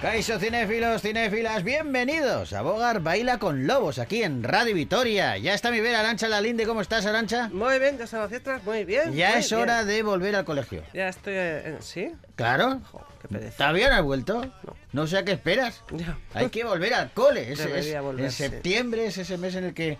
[0.00, 5.36] Caiso cinéfilos, cinéfilas, bienvenidos a Bogar Baila con Lobos aquí en Radio Vitoria.
[5.36, 7.50] Ya está mi vera Arancha Lalinde, ¿cómo estás Arancha?
[7.52, 9.12] Muy bien, ya están las fiestas, muy bien.
[9.12, 9.60] Ya muy es bien.
[9.60, 10.82] hora de volver al colegio.
[10.94, 11.34] Ya estoy.
[11.36, 12.12] eh, ¿Sí?
[12.34, 12.80] Claro.
[12.90, 13.56] Jo, qué pereza.
[13.58, 14.40] ¿Todavía no has vuelto?
[14.64, 14.76] No.
[14.92, 15.82] No sé a qué esperas.
[15.92, 16.16] Ya.
[16.32, 17.52] Hay que volver al cole.
[17.52, 19.98] Es- es- Debería en septiembre es ese mes en el que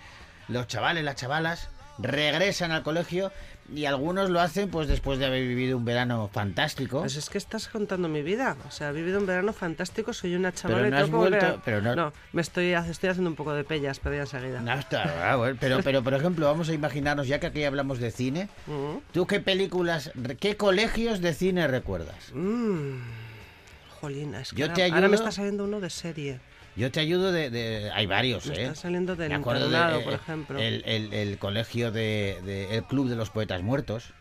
[0.48, 3.30] los chavales, las chavalas, regresan al colegio
[3.72, 7.00] y algunos lo hacen pues después de haber vivido un verano fantástico.
[7.00, 8.56] Pues es que estás contando mi vida.
[8.66, 11.80] O sea, he vivido un verano fantástico, soy una chavala Pero no has vuelto- pero
[11.80, 14.60] no- me estoy, estoy haciendo un poco de pellas, pero ya enseguida.
[14.60, 17.98] No, está, ah, bueno, pero, pero, por ejemplo, vamos a imaginarnos, ya que aquí hablamos
[18.00, 18.98] de cine, Mm.
[19.12, 22.32] ¿tú qué películas, qué colegios de cine recuerdas?
[22.34, 22.98] Mm.
[24.00, 26.40] Jolina, es que Yo ahora, te ahora me está saliendo uno de serie.
[26.80, 27.50] Yo te ayudo de...
[27.50, 28.62] de- hay varios, Me ¿eh?
[28.62, 30.58] está saliendo del Me acuerdo de, internado, eh, por ejemplo.
[30.58, 34.14] El, el- el colegio de, de- el Club de los Poetas Muertos,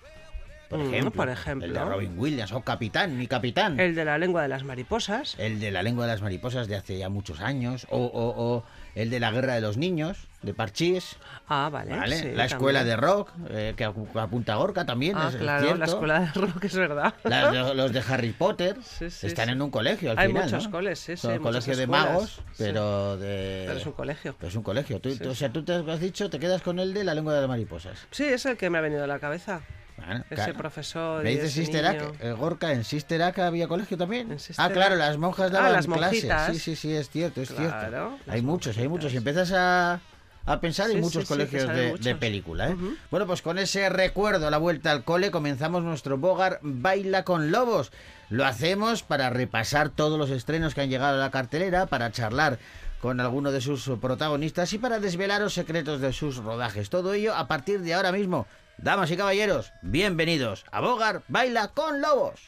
[0.67, 1.11] por Mm, ejemplo.
[1.11, 1.65] por ejemplo.
[1.67, 3.79] El de Robin Williams, o Capitán, mi Capitán.
[3.79, 5.35] El de la lengua de las mariposas.
[5.39, 7.87] El de la lengua de las mariposas de hace ya muchos años.
[7.89, 8.63] O, o- o
[8.95, 11.17] el de la guerra de los niños, de Parchís.
[11.47, 11.91] Ah, vale.
[11.95, 12.17] ¿vale?
[12.17, 12.99] sí, la escuela también.
[12.99, 15.15] de rock, eh, que apu- apunta a Gorka también.
[15.17, 15.79] Ah, es- claro, cierto.
[15.79, 17.13] la escuela de rock es verdad.
[17.23, 20.65] Las los de Harry Potter Sí, sí, están en un colegio al Hay final, muchos
[20.65, 20.71] ¿no?
[20.71, 23.63] coles, sí, Son hay colegio de escuelas, magos, pero de...
[23.67, 24.35] Pero es un colegio.
[24.37, 24.99] pero es un colegio.
[25.01, 27.33] Tú- tú- o sea, tú te has dicho, te quedas con el de la lengua
[27.33, 27.97] de las mariposas.
[28.11, 29.61] Sí, es el que me ha venido a la cabeza.
[30.05, 30.53] Bueno, Ese claro.
[30.55, 31.23] profesor.
[31.23, 34.35] ¿Me ese Sister Gorka, ¿en Sister había colegio también?
[34.57, 36.31] Ah, claro, las monjas Ah, daban las clases.
[36.53, 37.79] Sí, sí, sí, es cierto, es Claro,
[38.17, 38.31] cierto.
[38.31, 39.13] Hay muchos, hay muchos.
[39.13, 39.17] Monjitas.
[39.17, 39.99] empiezas a,
[40.45, 42.05] a pensar Sí, sí, muchos sí, colegios de, muchos.
[42.05, 42.69] de película.
[42.69, 42.75] ¿eh?
[43.11, 47.51] Bueno, pues con ese recuerdo a la vuelta al cole comenzamos nuestro Bogar Baila con
[47.51, 47.91] Lobos.
[48.29, 52.59] Lo hacemos para repasar todos los estrenos que han llegado a la cartelera, para charlar
[53.01, 56.89] con alguno de sus protagonistas y para desvelar los secretos de sus rodajes.
[56.89, 58.45] Todo ello a partir de ahora mismo.
[58.81, 62.39] Damas y caballeros, bienvenidos a Bogar Baila con Lobos.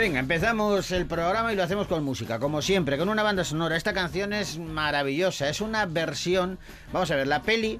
[0.00, 3.76] Venga, empezamos el programa y lo hacemos con música, como siempre, con una banda sonora.
[3.76, 6.58] Esta canción es maravillosa, es una versión.
[6.90, 7.78] Vamos a ver, la peli,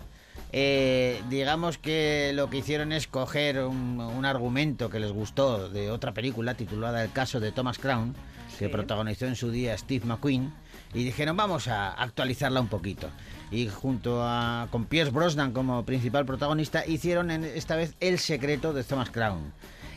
[0.52, 5.90] eh, digamos que lo que hicieron es coger un, un argumento que les gustó de
[5.90, 8.14] otra película titulada El caso de Thomas Crown,
[8.58, 10.52] que protagonizó en su día Steve McQueen,
[10.92, 13.08] y dijeron, vamos a actualizarla un poquito.
[13.50, 18.74] Y junto a con Pierce Brosnan como principal protagonista, hicieron en- esta vez El secreto
[18.74, 19.54] de Thomas Crown.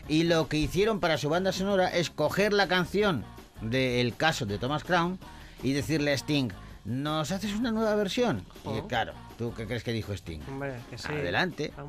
[0.08, 3.24] Y lo que hicieron para su banda sonora es coger la canción
[3.62, 5.18] del caso de Thomas Crown
[5.62, 6.50] y decirle a Sting,
[6.86, 8.44] ¿nos haces una nueva versión?
[8.66, 8.88] Y Oh.
[8.88, 10.42] claro, ¿tú qué crees que dijo Sting?
[10.50, 11.08] Hombre, que sí.
[11.08, 11.72] Adelante.
[11.78, 11.84] Ah,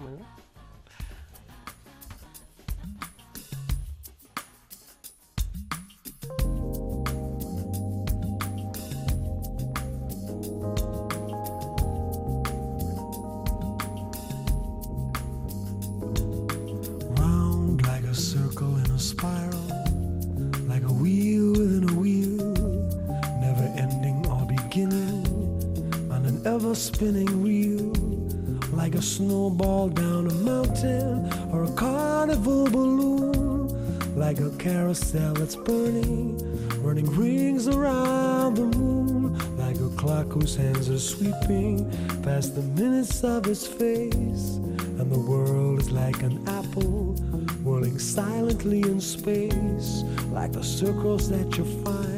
[35.44, 36.38] that's burning,
[36.82, 41.84] running rings around the moon, like a clock whose hands are sweeping
[42.22, 44.56] past the minutes of its face.
[44.96, 47.12] And the world is like an apple
[47.62, 52.13] whirling silently in space, like the circles that you find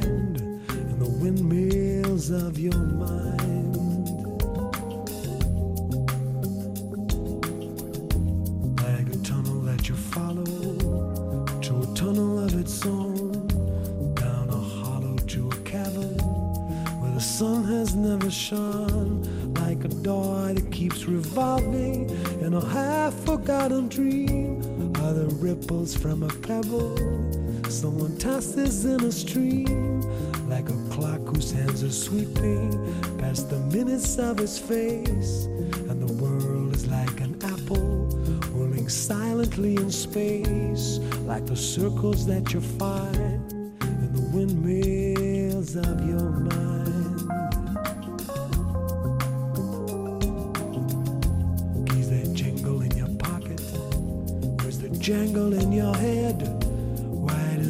[29.16, 30.02] stream,
[30.48, 32.70] like a clock whose hands are sweeping
[33.18, 35.46] past the minutes of his face,
[35.88, 38.08] and the world is like an apple
[38.52, 46.30] whirling silently in space, like the circles that you find in the windmills of your
[46.30, 47.20] mind.
[51.88, 53.60] Keys that jingle in your pocket.
[54.60, 56.56] Where's the jangle in your head?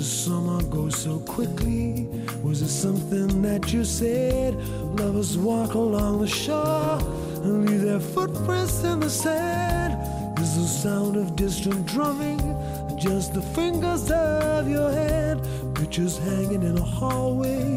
[0.07, 2.07] Summer go so quickly?
[2.41, 4.55] Was it something that you said?
[5.01, 6.99] Lovers walk along the shore
[7.43, 9.95] and leave their footprints in the sand.
[10.39, 12.39] Is the sound of distant drumming,
[12.97, 15.41] just the fingers of your hand.
[15.75, 17.77] Pictures hanging in a hallway,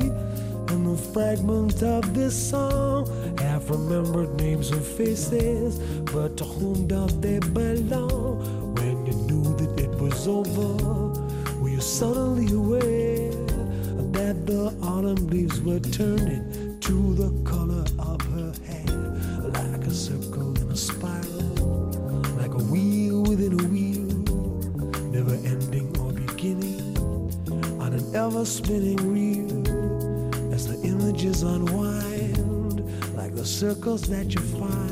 [0.70, 3.08] and the fragments of this song.
[3.40, 5.80] Half remembered names and faces,
[6.14, 8.76] but to whom do they belong?
[8.76, 10.99] When you knew that it was over,
[12.00, 13.30] suddenly aware
[14.13, 18.96] that the autumn leaves were turning to the color of her hair,
[19.51, 21.92] like a circle in a spiral,
[22.38, 24.07] like a wheel within a wheel,
[25.12, 26.98] never ending or beginning
[27.81, 30.54] on an ever spinning reel.
[30.54, 32.80] As the images unwind,
[33.18, 34.89] like the circles that you find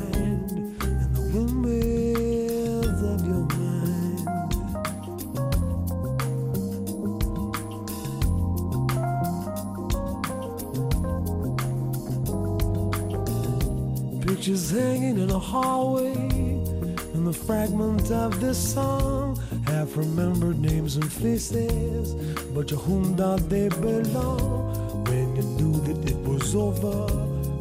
[17.48, 19.34] fragment of this song.
[19.68, 22.12] Have remembered names and faces,
[22.52, 25.02] but to whom do they belong?
[25.08, 27.06] When you knew that it was over,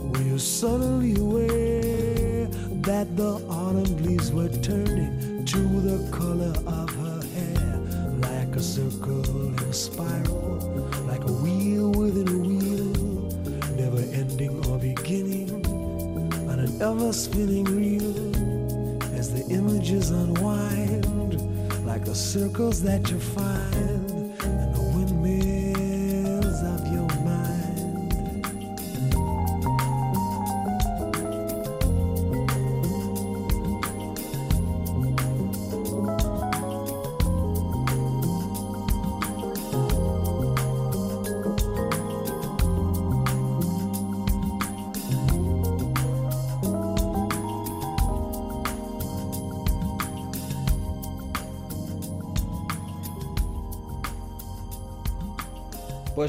[0.09, 2.47] were you suddenly aware
[2.89, 7.77] that the autumn leaves were turning to the color of her hair,
[8.27, 10.57] like a circle in a spiral,
[11.07, 13.31] like a wheel within a wheel,
[13.77, 15.49] never ending or beginning
[16.49, 17.96] on an ever spinning reel
[19.49, 21.05] images unwind
[21.85, 23.96] like the circles that you find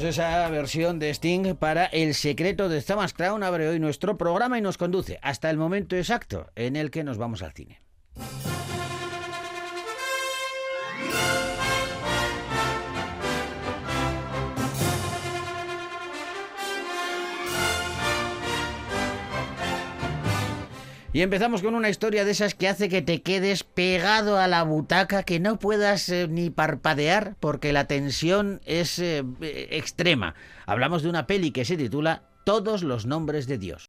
[0.09, 4.61] esa versión de Sting para El secreto de Thomas Crown abre hoy nuestro programa y
[4.61, 7.79] nos conduce hasta el momento exacto en el que nos vamos al cine.
[21.11, 24.61] Y empezamos con una historia de esas que hace que te quedes pegado a la
[24.61, 30.35] butaca, que no puedas eh, ni parpadear porque la tensión es eh, extrema.
[30.67, 33.88] Hablamos de una peli que se titula Todos los nombres de Dios.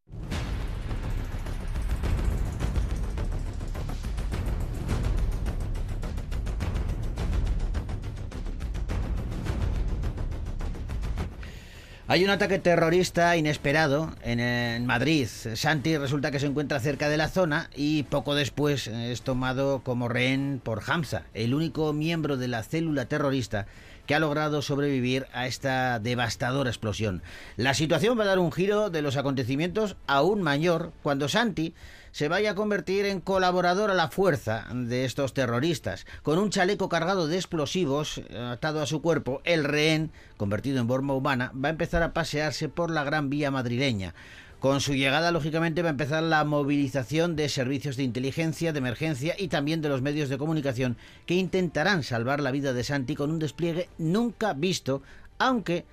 [12.11, 15.29] Hay un ataque terrorista inesperado en, Madrid.
[15.55, 20.09] Santi resulta que se encuentra cerca de la zona y poco después es tomado como
[20.09, 23.69] rehén por Hamza, el único miembro de la célula terrorista
[24.07, 27.23] que ha logrado sobrevivir a esta devastadora explosión.
[27.57, 31.75] La situación va a dar un giro de los acontecimientos aún mayor cuando Santi
[32.12, 36.07] se vaya a convertir en colaborador a la fuerza de estos terroristas.
[36.23, 41.14] Con un chaleco cargado de explosivos atado a su cuerpo, el rehén, convertido en forma
[41.14, 44.14] humana, va a empezar a pasearse por la Gran Vía madrileña.
[44.61, 49.35] Con su llegada, lógicamente, va a empezar la movilización de servicios de inteligencia, de emergencia
[49.38, 53.31] y también de los medios de comunicación que intentarán salvar la vida de Santi con
[53.31, 55.02] un despliegue nunca visto,
[55.38, 55.87] aunque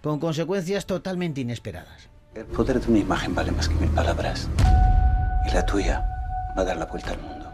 [0.00, 2.08] con consecuencias totalmente inesperadas.
[2.36, 4.48] El poder de una imagen vale más que mil palabras.
[5.48, 6.04] Y la tuya
[6.56, 7.50] va a dar la vuelta al mundo.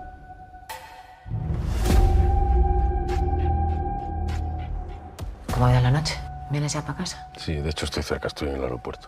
[5.53, 6.19] ¿Cómo ha ido la noche?
[6.51, 7.29] ¿Vienes ya para casa?
[7.37, 9.07] Sí, de hecho estoy cerca, estoy en el aeropuerto.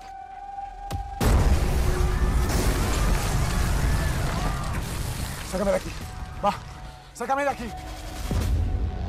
[5.50, 5.90] Sácame de aquí.
[6.44, 6.54] Va,
[7.12, 7.68] sácame de aquí.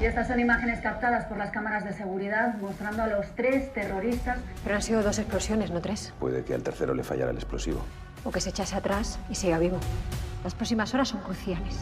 [0.02, 4.40] Y estas son imágenes captadas por las cámaras de seguridad mostrando a los tres terroristas.
[4.64, 6.14] Pero han sido dos explosiones, no tres.
[6.20, 7.86] Puede que al tercero le fallara el explosivo.
[8.28, 9.80] O que se echase atrás y siga vivo.
[10.44, 11.78] Las próximas horas son cruciales.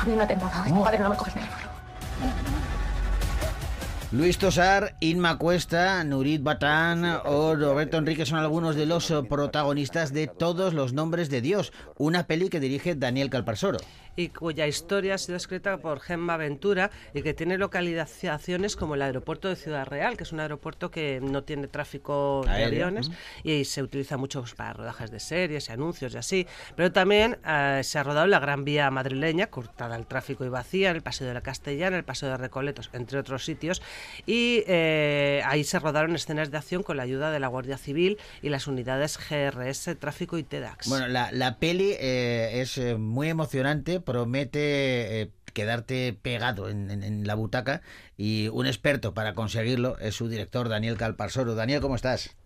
[0.00, 0.66] A mí no te nada.
[0.66, 0.82] No.
[0.82, 2.59] Padre, no me coges el teléfono.
[4.12, 10.26] Luis Tosar, Inma Cuesta, Nurit Batán o Roberto Enrique son algunos de los protagonistas de
[10.26, 13.78] Todos los Nombres de Dios, una peli que dirige Daniel Calparsoro
[14.16, 19.02] y cuya historia ha sido escrita por Gemma Ventura y que tiene localizaciones como el
[19.02, 23.10] aeropuerto de Ciudad Real, que es un aeropuerto que no tiene tráfico de Aéreo, aviones
[23.44, 26.46] y se utiliza mucho pues, para rodajes de series y anuncios y así.
[26.76, 30.48] Pero también eh, se ha rodado en la Gran Vía madrileña, cortada al tráfico y
[30.48, 33.80] vacía, en el Paseo de la Castellana, el Paseo de Recoletos, entre otros sitios.
[34.26, 38.18] Y eh, ahí se rodaron escenas de acción con la ayuda de la Guardia Civil
[38.42, 40.88] y las unidades GRS, Tráfico y TEDAX.
[40.88, 47.34] Bueno, la, la peli eh, es eh, muy emocionante, promete quedarte pegado en- en la
[47.34, 47.82] butaca
[48.16, 51.54] y un experto para conseguirlo es su director Daniel Calparsoro.
[51.56, 52.36] Daniel, ¿cómo estás?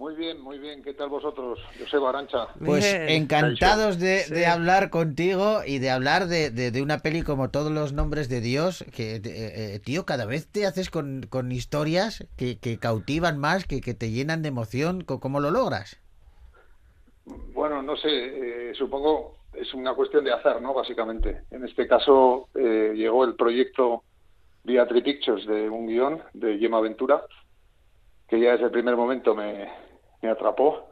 [0.00, 0.82] Muy bien, muy bien.
[0.82, 1.58] ¿Qué tal vosotros?
[1.78, 2.48] Joseba Arancha.
[2.64, 3.10] Pues Bien.
[3.22, 4.32] encantados de, Sí.
[4.32, 8.30] de hablar contigo y de hablar de, de- de una peli como todos los nombres
[8.30, 12.78] de Dios, que, eh, eh, tío, cada vez te haces con, con historias que, que
[12.78, 15.04] cautivan más, que, que te llenan de emoción.
[15.04, 16.00] ¿Cómo lo logras?
[17.52, 20.72] Bueno, no sé, eh, supongo es una cuestión de hacer, ¿no?
[20.72, 21.42] Básicamente.
[21.50, 24.02] En este caso eh, llegó el proyecto
[24.64, 27.22] vía Three Pictures de un guion de Gemma Ventura,
[28.26, 29.68] que ya desde el primer momento me,
[30.22, 30.90] me atrapó,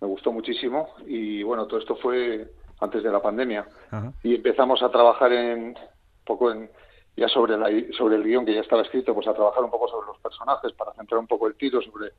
[0.00, 4.12] me gustó muchísimo y bueno, todo esto fue antes de la pandemia Ajá.
[4.22, 5.76] y empezamos a trabajar en un
[6.24, 6.70] poco en
[7.16, 9.88] ya sobre la, sobre el guion que ya estaba escrito, pues a trabajar un poco
[9.88, 12.12] sobre los personajes para centrar un poco el tiro sobre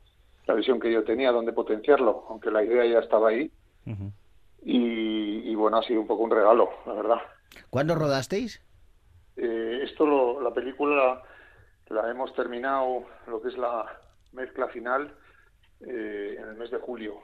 [0.46, 3.48] la visión que yo tenía, dónde potenciarlo, aunque la idea ya estaba ahí.
[4.62, 7.18] Y, y bueno, ha sido un poco un regalo, la verdad.
[7.70, 8.60] ¿Cuándo rodasteis?
[9.36, 11.22] Eh, esto, lo- la película
[11.90, 13.86] la hemos terminado, lo que es la
[14.32, 15.14] mezcla final,
[15.80, 17.22] eh, en el mes de julio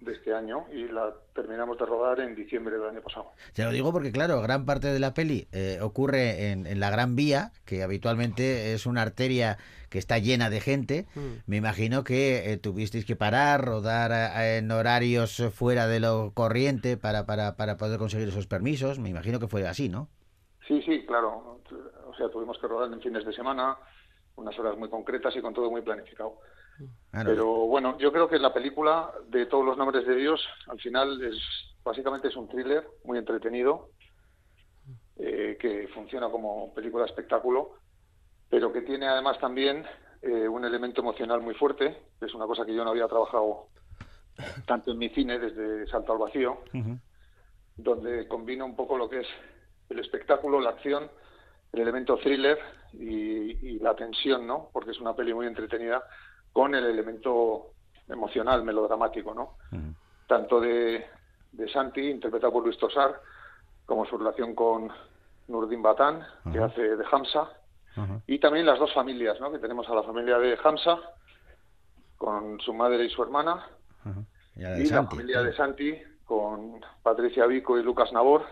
[0.00, 3.32] de este año y la terminamos de rodar en diciembre del año pasado.
[3.52, 6.90] Te lo digo porque, claro, gran parte de la peli eh, ocurre en, en la
[6.90, 11.06] Gran Vía, que habitualmente es una arteria que está llena de gente.
[11.14, 11.20] Mm.
[11.46, 16.96] Me imagino que eh, tuvisteis que parar, rodar eh, en horarios fuera de lo corriente
[16.96, 19.00] para, para, para poder conseguir esos permisos.
[19.00, 20.08] Me imagino que fue así, ¿no?
[20.68, 21.60] Sí, sí, claro.
[22.06, 23.76] O sea, tuvimos que rodar en fines de semana,
[24.36, 26.38] unas horas muy concretas y con todo muy planificado.
[27.10, 27.30] Claro.
[27.30, 31.22] Pero bueno, yo creo que la película de todos los nombres de Dios, al final
[31.22, 31.36] es
[31.86, 33.90] básicamente es un thriller muy entretenido
[35.16, 37.76] eh, que funciona como película espectáculo,
[38.50, 39.86] pero que tiene además también
[40.20, 43.68] eh, un elemento emocional muy fuerte, que es una cosa que yo no había trabajado
[44.66, 46.58] tanto en mi cine desde Salto al Vacío,
[47.76, 49.28] donde combina un poco lo que es
[49.88, 51.08] el espectáculo, la acción,
[51.72, 52.58] el elemento thriller
[52.94, 54.70] y, y la tensión, ¿no?
[54.72, 56.02] Porque es una peli muy entretenida
[56.56, 57.72] con el elemento
[58.08, 59.58] emocional, melodramático, ¿no?
[60.26, 61.04] Tanto de,
[61.52, 63.20] de Santi, interpretado por Luis Tosar,
[63.84, 64.90] como su relación con
[65.48, 67.50] Nurdin Batán, que hace de Hamza,
[68.26, 69.52] y también las dos familias, ¿no?
[69.52, 70.98] Que tenemos a la familia de Hamza,
[72.16, 73.66] con su madre y su hermana.
[74.56, 75.94] Y la familia de Santi
[76.24, 78.46] con Patricia Vico y Lucas Nabor,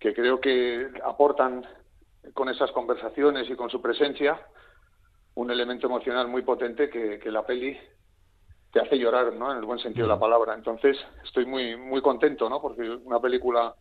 [0.00, 1.66] que creo que aportan
[2.32, 4.40] con esas conversaciones y con su presencia
[5.38, 7.78] un elemento emocional muy potente que, que la peli
[8.72, 9.52] te hace llorar, ¿no?
[9.52, 10.52] En el buen sentido de la palabra.
[10.52, 12.60] Entonces, estoy muy muy contento, ¿no?
[12.60, 13.72] Porque una película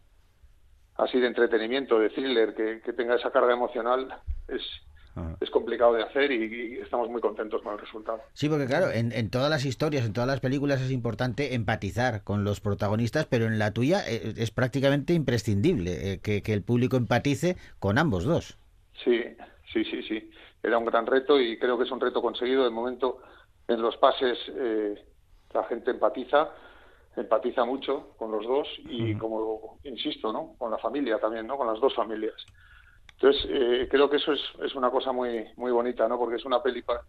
[0.95, 4.07] así de entretenimiento, de thriller, que, que tenga esa carga emocional,
[4.47, 4.61] es,
[5.15, 5.35] Ajá.
[5.41, 8.21] es complicado de hacer y, y estamos muy contentos con el resultado.
[8.33, 12.23] Sí, porque claro, en, en todas las historias, en todas las películas es importante empatizar
[12.23, 16.61] con los protagonistas, pero en la tuya eh, es prácticamente imprescindible eh, que, que el
[16.61, 18.57] público empatice con ambos dos.
[19.03, 19.23] Sí,
[19.73, 20.29] sí, sí, sí.
[20.63, 22.63] Era un gran reto y creo que es un reto conseguido.
[22.63, 23.21] De momento,
[23.67, 25.05] en los pases, eh,
[25.53, 26.51] la gente empatiza,
[27.15, 30.55] empatiza mucho con los dos y, como insisto, ¿no?
[30.57, 31.57] Con la familia también, ¿no?
[31.57, 32.35] Con las dos familias.
[33.19, 36.17] Entonces, eh, creo que eso es, es una cosa muy muy bonita, ¿no?
[36.17, 37.01] Porque es una peli pa-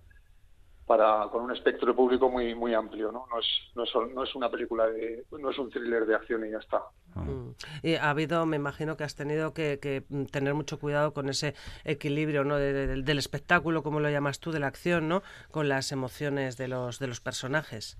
[0.88, 3.26] para con un espectro de público muy muy amplio, ¿no?
[3.30, 6.44] No es no es, no es una película de no es un thriller de acción
[6.46, 6.82] y ya está.
[7.14, 7.50] Mm.
[7.82, 10.02] Y ha habido, me imagino que has tenido que, que,
[10.32, 11.54] tener mucho cuidado con ese
[11.84, 12.56] equilibrio ¿no?
[12.56, 15.22] de- de- del- del espectáculo, como lo llamas tú, de la acción, ¿no?
[15.50, 17.98] con las emociones de los, de los personajes.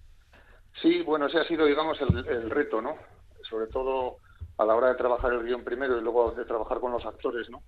[0.82, 2.96] Sí, bueno, ese ha sido, digamos, el, el reto, ¿no?
[3.48, 4.16] Sobre todo
[4.58, 7.48] a la hora de trabajar el guion primero y luego de trabajar con los actores,
[7.50, 7.62] ¿no?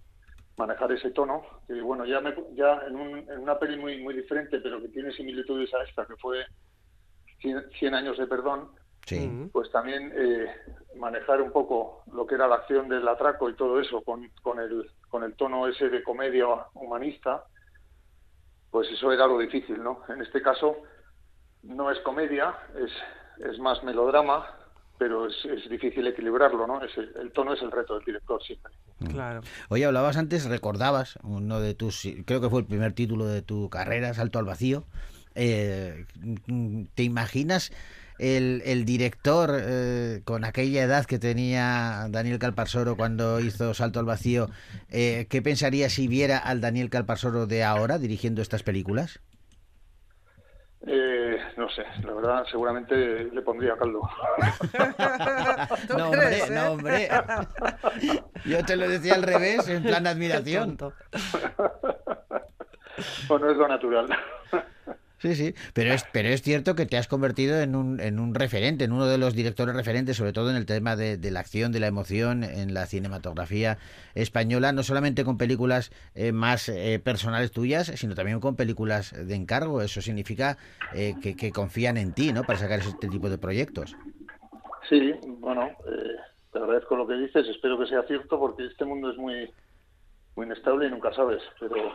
[0.60, 4.12] Manejar ese tono, que bueno, ya, me, ya en, un- en una peli muy, muy
[4.14, 6.44] diferente, pero que tiene similitudes a esta, que fue
[7.40, 8.70] 100, 100 años de perdón,
[9.06, 9.48] Sí.
[9.52, 10.54] Pues también eh,
[10.96, 14.60] manejar un poco lo que era la acción del atraco y todo eso con, con,
[14.60, 17.42] el, con el tono ese de comedia humanista,
[18.70, 20.02] pues eso era lo difícil, ¿no?
[20.08, 20.76] En este caso
[21.62, 22.92] no es comedia, es,
[23.48, 24.46] es más melodrama,
[25.00, 26.84] pero es, es difícil equilibrarlo, ¿no?
[26.84, 28.70] Es el, el tono es el reto del director siempre.
[29.08, 29.40] Claro.
[29.70, 33.70] Oye, hablabas antes, recordabas uno de tus, creo que fue el primer título de tu
[33.70, 34.84] carrera, Salto al Vacío.
[35.34, 36.04] Eh,
[36.94, 37.72] ¿Te imaginas
[38.18, 44.04] el, el director eh, con aquella edad que tenía Daniel Calparsoro cuando hizo Salto al
[44.04, 44.50] Vacío?
[44.90, 49.20] eh, ¿Qué pensaría si viera al Daniel Calparsoro de ahora dirigiendo estas películas?
[50.86, 54.00] Eh, no sé, la verdad seguramente le pondría caldo.
[55.88, 57.10] ¿Tú no, crees, hombre, eh?
[57.10, 58.22] no, hombre.
[58.46, 60.78] Yo te lo decía al revés, en plan de admiración.
[60.78, 60.96] tonto.
[63.28, 64.08] o no es lo natural.
[65.20, 68.34] Sí, sí, pero es, pero es cierto que te has convertido en un, en un
[68.34, 71.72] referente, en uno de los directores referentes, sobre todo en el tema de, la acción,
[71.72, 73.76] de la emoción, en la cinematografía
[74.14, 79.34] española, no solamente con películas eh, más eh, personales tuyas, sino también con películas de
[79.34, 79.82] encargo.
[79.82, 80.56] Eso significa
[80.94, 82.44] eh, que, que, confían en ti, ¿no?
[82.44, 83.94] Para sacar este tipo de proyectos.
[84.88, 85.68] Sí, bueno,
[86.50, 89.52] te agradezco lo que dices, espero que sea cierto, porque este mundo es muy,
[90.34, 91.92] muy inestable y nunca sabes, pero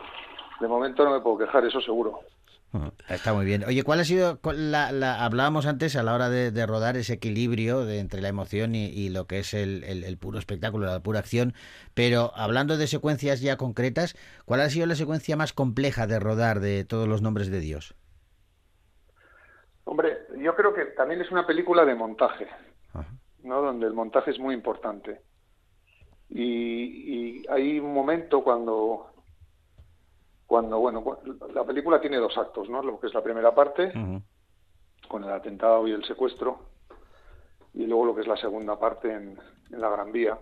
[0.60, 2.20] de momento no me puedo quejar, eso seguro.
[3.08, 3.64] Está muy bien.
[3.64, 7.14] Oye, ¿cuál ha sido, la, la, hablábamos antes a la hora de, de rodar ese
[7.14, 10.86] equilibrio de, entre la emoción y, y lo que es el, el, el, puro espectáculo,
[10.86, 11.54] la pura acción,
[11.94, 16.60] pero hablando de secuencias ya concretas, ¿cuál ha sido la secuencia más compleja de rodar
[16.60, 17.94] de todos los nombres de Dios?
[19.84, 22.48] Hombre, yo creo que también es una película de montaje,
[22.92, 23.06] Ajá.
[23.42, 23.62] ¿no?
[23.62, 25.20] Donde el montaje es muy importante.
[26.28, 29.15] Y, y hay un momento cuando
[30.46, 31.04] cuando, bueno,
[31.52, 32.82] la película tiene dos actos, ¿no?
[32.82, 34.22] Lo que es la primera parte, uh -huh.
[35.08, 36.58] con el atentado y el secuestro,
[37.74, 39.38] y luego lo que es la segunda parte en,
[39.70, 40.38] en la Gran Vía.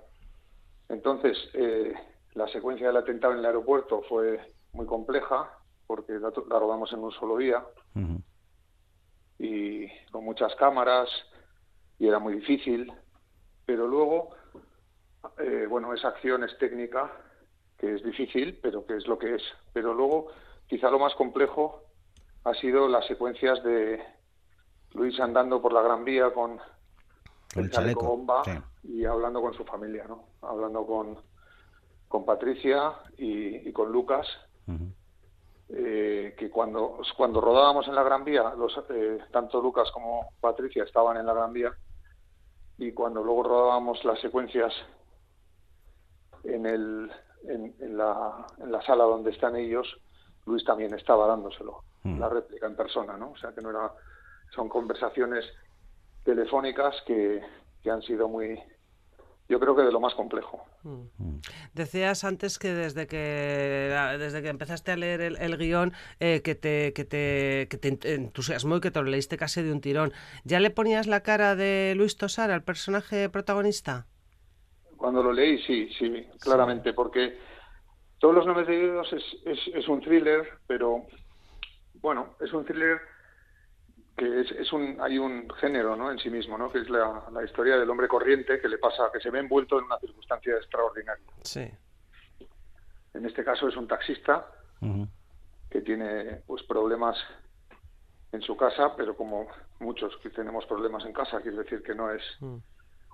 [0.89, 1.95] Entonces, eh,
[2.35, 5.51] la secuencia del atentado en el aeropuerto fue muy compleja,
[5.87, 8.23] porque la, la rodamos en un solo día, uh -huh.
[9.39, 11.09] y con muchas cámaras,
[11.99, 12.93] y era muy difícil,
[13.65, 14.31] pero luego,
[15.39, 17.11] eh, bueno, esa acción es técnica,
[17.85, 19.43] que es difícil, pero que es lo que es.
[19.75, 20.29] Pero luego,
[20.67, 21.83] quizá lo más complejo
[22.45, 24.03] ha sido las secuencias de
[24.95, 26.59] Luis andando por la Gran Vía con
[27.57, 28.53] el, el chaleco bomba sí.
[28.85, 30.29] y hablando con su familia, ¿no?
[30.41, 31.19] Hablando con,
[32.09, 34.27] con Patricia y, y con Lucas.
[34.67, 34.93] Uh -huh.
[35.69, 40.85] eh, que cuando, cuando rodábamos en la Gran Vía, los, eh, tanto Lucas como Patricia
[40.85, 41.71] estaban en la Gran Vía,
[42.79, 44.73] y cuando luego rodábamos las secuencias
[46.45, 47.11] en el,
[47.49, 49.87] en, en, la, en la sala donde están ellos,
[50.47, 52.19] Luis también estaba dándoselo, mm.
[52.19, 53.31] la réplica en persona, ¿no?
[53.31, 53.93] O sea que no era,
[54.55, 55.45] son conversaciones
[56.25, 57.41] telefónicas que,
[57.83, 58.59] que han sido muy,
[59.49, 60.65] yo creo que de lo más complejo.
[60.83, 61.39] Mm.
[61.75, 66.55] Decías antes que desde que desde que empezaste a leer el, el guion eh, que,
[66.55, 70.13] te, que, te, que te entusiasmó y que te lo leíste casi de un tirón.
[70.45, 74.07] ¿Ya le ponías la cara de Luis Tosar al personaje protagonista?
[75.05, 76.97] Cuando lo leí, sí, sí, claramente, sí.
[76.97, 77.39] porque
[78.19, 81.05] todos los nombres de Dios es, es, es, un thriller, pero
[81.97, 83.03] bueno, es un thriller
[84.17, 86.11] que es, es, un hay un género ¿no?
[86.11, 86.73] en sí mismo, ¿no?
[86.73, 89.79] que es la, la, historia del hombre corriente que le pasa, que se ve envuelto
[89.79, 91.27] en una circunstancia extraordinaria.
[91.43, 91.71] Sí.
[93.13, 94.47] En este caso es un taxista
[94.81, 95.09] uh -huh.
[95.69, 97.19] que tiene pues problemas
[98.33, 99.49] en su casa, pero como
[99.81, 102.63] muchos que tenemos problemas en casa, quiere decir que no es uh -huh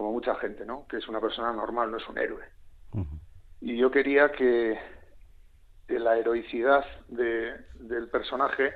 [0.00, 0.86] como mucha gente, ¿no?
[0.88, 2.42] Que es una persona normal, no es un héroe.
[2.92, 3.20] Uh -huh.
[3.60, 4.80] Y yo quería que
[5.88, 8.72] la heroicidad de, del personaje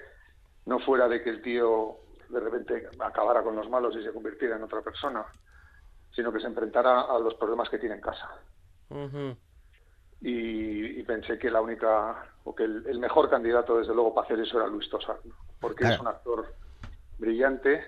[0.67, 1.97] no fuera de que el tío
[2.29, 5.25] de repente acabara con los malos y se convirtiera en otra persona,
[6.15, 8.29] sino que se enfrentara a los problemas que tiene en casa.
[8.91, 9.37] Uh -huh.
[10.21, 14.27] y, y, pensé que la única, o que el, el, mejor candidato, desde luego, para
[14.27, 15.35] hacer eso era Luis Tosar, ¿no?
[15.59, 15.95] porque claro.
[15.95, 16.55] es un actor
[17.19, 17.83] brillante,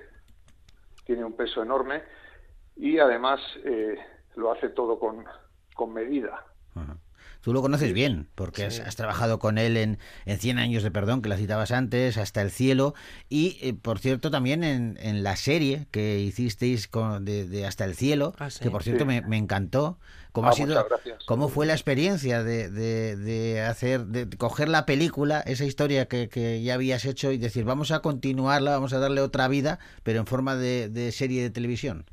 [1.05, 2.03] tiene un peso enorme
[2.76, 3.96] y además eh,
[4.36, 5.24] lo hace todo con,
[5.74, 6.44] con medida.
[6.74, 6.98] Uh -huh.
[7.46, 8.80] Tú lo conoces bien, porque sí.
[8.80, 12.16] has, has, trabajado con él en, en 100 años de perdón, que la citabas antes,
[12.18, 12.94] hasta el cielo,
[13.28, 17.84] y eh, por cierto también en, en, la serie que hicisteis con, de, de, Hasta
[17.84, 18.64] el cielo, ah, sí.
[18.64, 19.06] que por cierto sí.
[19.06, 20.00] me, me, encantó.
[20.32, 20.86] ¿Cómo, ah, ha sido,
[21.28, 26.28] ¿Cómo fue la experiencia de, de, de, hacer, de coger la película, esa historia que,
[26.28, 30.18] que, ya habías hecho y decir, vamos a continuarla, vamos a darle otra vida, pero
[30.18, 32.06] en forma de, de serie de televisión?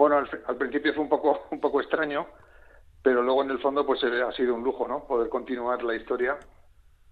[0.00, 2.26] Bueno, al, al, principio fue un poco, un poco extraño,
[3.02, 5.06] pero luego en el fondo pues eh, ha sido un lujo, ¿no?
[5.06, 6.38] Poder continuar la historia,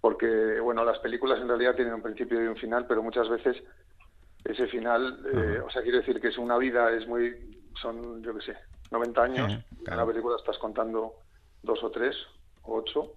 [0.01, 3.61] porque, bueno, las películas en realidad tienen un principio y un final, pero muchas veces
[4.43, 8.33] ese final, eh, o sea, quiero decir que es una vida, es muy, son, yo
[8.33, 8.57] qué sé,
[8.89, 9.47] 90 años,
[9.83, 9.91] claro.
[9.91, 11.13] en la película estás contando
[11.61, 12.15] dos o tres,
[12.63, 13.13] o ocho,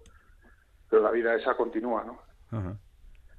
[0.90, 2.18] pero la vida esa continúa, ¿no?
[2.52, 2.76] Uh -huh.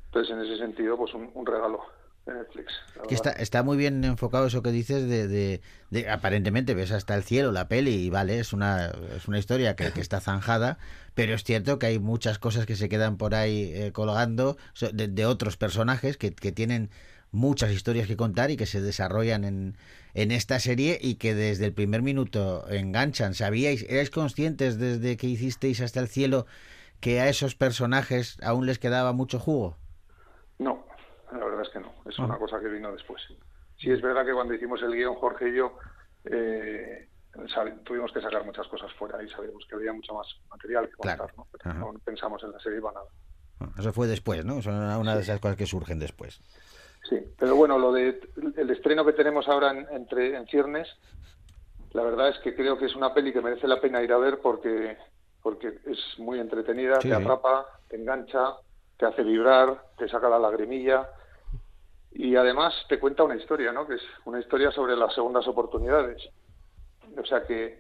[0.06, 1.84] Entonces, en ese sentido, pues un, un regalo
[2.26, 2.74] de Netflix.
[3.08, 7.16] Que está, está muy bien enfocado eso que dices de, de, de, aparentemente ves hasta
[7.16, 10.78] el cielo la peli y vale, es una, es una historia que, que está zanjada,
[11.16, 14.58] pero es cierto que hay muchas cosas que se quedan por ahí eh, colgando
[14.94, 16.90] de, de, otros personajes que, que tienen
[17.32, 19.78] muchas historias que contar y que se desarrollan en,
[20.14, 23.34] en esta serie y que desde el primer minuto enganchan.
[23.34, 26.46] ¿Sabíais, erais conscientes desde que hicisteis hasta el cielo
[27.02, 29.78] que a esos personajes aún les quedaba mucho jugo?
[31.38, 33.22] La verdad es que no, es una cosa que vino después.
[33.78, 35.78] Sí, es verdad que cuando hicimos el guion, Jorge y yo,
[36.26, 37.10] eh,
[37.84, 41.18] tuvimos que sacar muchas cosas fuera y sabíamos que había mucho más material que contar,
[41.18, 41.34] claro.
[41.38, 41.48] ¿no?
[41.52, 43.74] Pero no pensamos en la serie para nada.
[43.78, 44.62] Eso fue después, ¿no?
[44.62, 46.40] Son una de esas cosas que surgen después.
[47.10, 48.20] Sí, pero bueno, lo de
[48.56, 50.88] el estreno que tenemos ahora en, entre en ciernes,
[51.92, 54.18] la verdad es que creo que es una peli que merece la pena ir a
[54.18, 54.98] ver porque
[55.42, 57.22] porque es muy entretenida, Sí, te sí.
[57.22, 58.54] atrapa, te engancha,
[58.98, 61.10] te hace vibrar, te saca la lagrimilla
[62.16, 63.88] y además te cuenta una historia, ¿no?
[63.88, 66.22] Que es una historia sobre las segundas oportunidades.
[67.18, 67.80] O sea que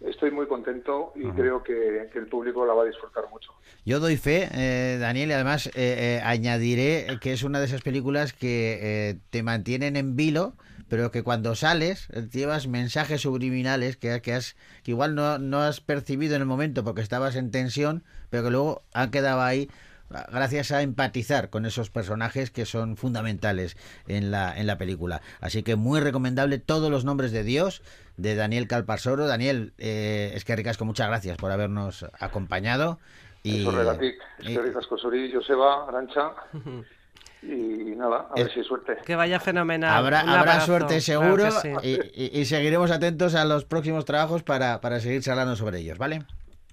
[0.00, 3.52] estoy muy contento y creo que, que el público la va a disfrutar mucho.
[3.84, 7.82] Yo doy fe, eh, Daniel, y además eh, eh, añadiré que es una de esas
[7.82, 10.54] películas que eh, te mantienen en vilo,
[10.88, 15.80] pero que cuando sales llevas mensajes subliminales que, que, has, que igual no, no has
[15.80, 19.74] percibido en el momento porque estabas en tensión, pero que luego han quedado ahí ah,
[20.10, 23.76] gracias a empatizar con esos personajes que son fundamentales
[24.08, 25.20] en la, en la película.
[25.40, 27.82] Así que muy recomendable todos los nombres de Dios
[28.16, 29.26] de Daniel Calparsoro.
[29.26, 32.98] Daniel, eh, es que ricasco, muchas gracias por habernos acompañado.
[33.42, 36.32] Y, Eso asko zuri, Joseba, Arantxa,
[37.42, 38.96] y nada, a ver Es- si hay suerte.
[39.04, 39.94] Que vaya fenomenal.
[39.96, 41.68] Habrá, suerte seguro que sí.
[42.14, 45.96] y, y- y seguiremos atentos a los próximos trabajos para, para seguir charlando sobre ellos,
[45.98, 46.24] ¿vale?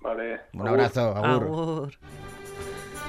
[0.01, 0.41] Vale.
[0.53, 0.69] Un agur.
[0.79, 1.43] abrazo, agur.
[1.43, 1.93] Agur.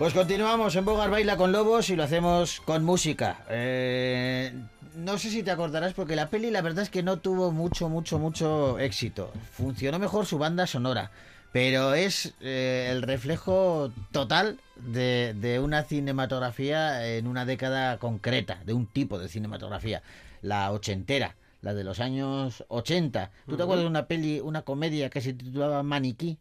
[0.00, 3.44] Pues continuamos en Bogar Baila con Lobos y lo hacemos con música.
[3.50, 4.50] Eh,
[4.96, 7.90] no sé si te acordarás porque la peli la verdad es que no tuvo mucho,
[7.90, 9.30] mucho, mucho éxito.
[9.52, 11.10] Funcionó mejor su banda sonora,
[11.52, 18.72] pero es eh, el reflejo total de, de una cinematografía en una década concreta, de
[18.72, 20.02] un tipo de cinematografía,
[20.40, 21.36] la ochentera.
[21.60, 23.32] La de los años 80.
[23.46, 26.38] ¿Tú te acuerdas de una peli, una comedia que se titulaba Maniquí?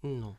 [0.00, 0.38] No.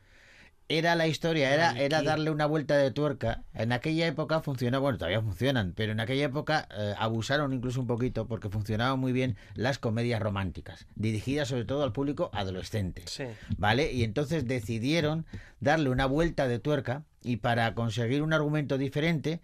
[0.67, 3.43] Era la historia, era, era darle una vuelta de tuerca.
[3.54, 7.88] En aquella época funcionaba, bueno, todavía funcionan, pero en aquella época eh, abusaron incluso un
[7.88, 13.04] poquito porque funcionaban muy bien las comedias románticas, dirigidas sobre todo al público adolescente.
[13.06, 13.25] Sí.
[13.58, 13.91] ¿Vale?
[13.93, 15.25] Y entonces decidieron
[15.60, 19.41] darle una vuelta de tuerca y para conseguir un argumento diferente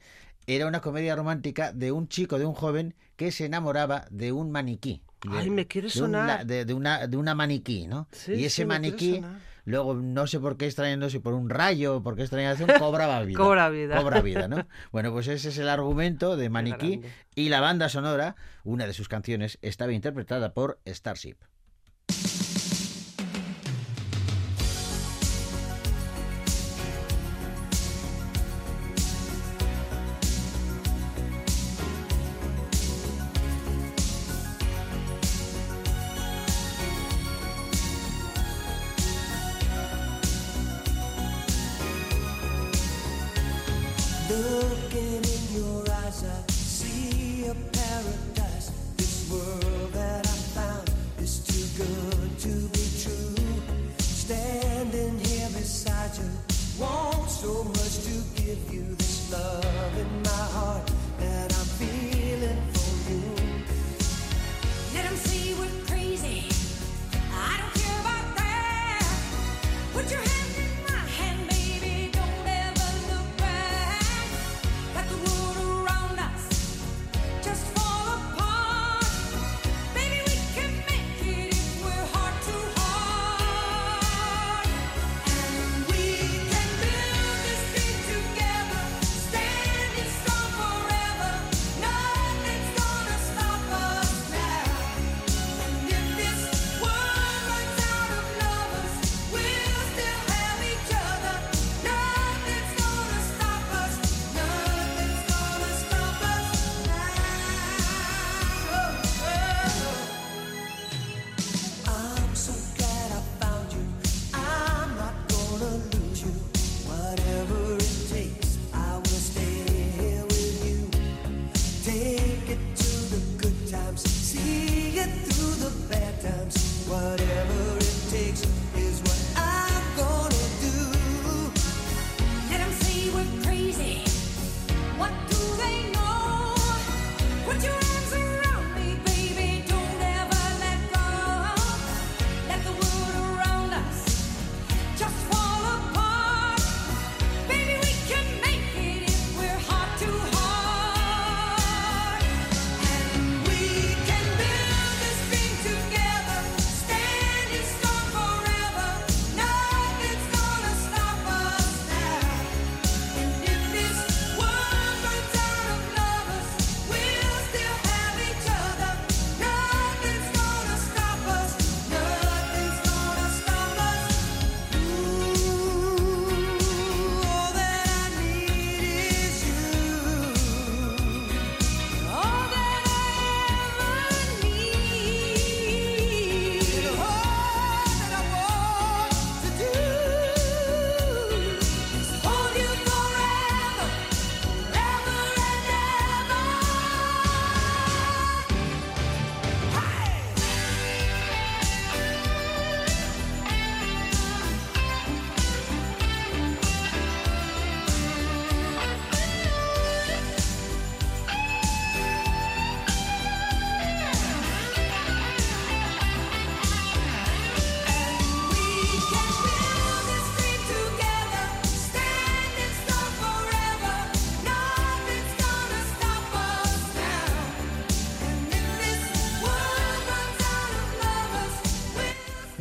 [0.48, 4.50] era una comedia romántica de un chico, de un joven que se enamoraba de un
[4.52, 5.04] maniquí.
[5.24, 6.48] De- Ay, me quiere de un sonar.
[6.48, 8.08] de, de una, de una maniquí, ¿no?
[8.12, 9.22] Sí, y ese maniquí.
[9.66, 13.38] Luego no sé por qué extrañándose por un rayo o por qué extrañación, cobraba vida.
[13.38, 14.02] Cobra vida.
[14.02, 14.68] Cobra vida, ¿no?
[14.92, 17.02] Bueno, pues ese es el argumento de Maniquí
[17.36, 21.38] y la banda sonora, una de sus canciones, estaba interpretada por Starship.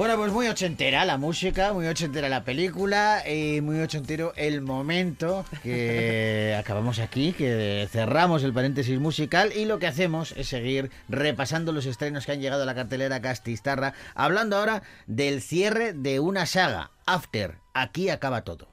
[0.00, 5.44] Bueno, pues muy ochentera la música, muy ochentera la película y muy ochentero el momento
[5.62, 11.72] que acabamos aquí, que cerramos el paréntesis musical y lo que hacemos es seguir repasando
[11.72, 16.46] los estrenos que han llegado a la cartelera Castistarra, hablando ahora del cierre de una
[16.46, 18.68] saga, After, aquí acaba todo.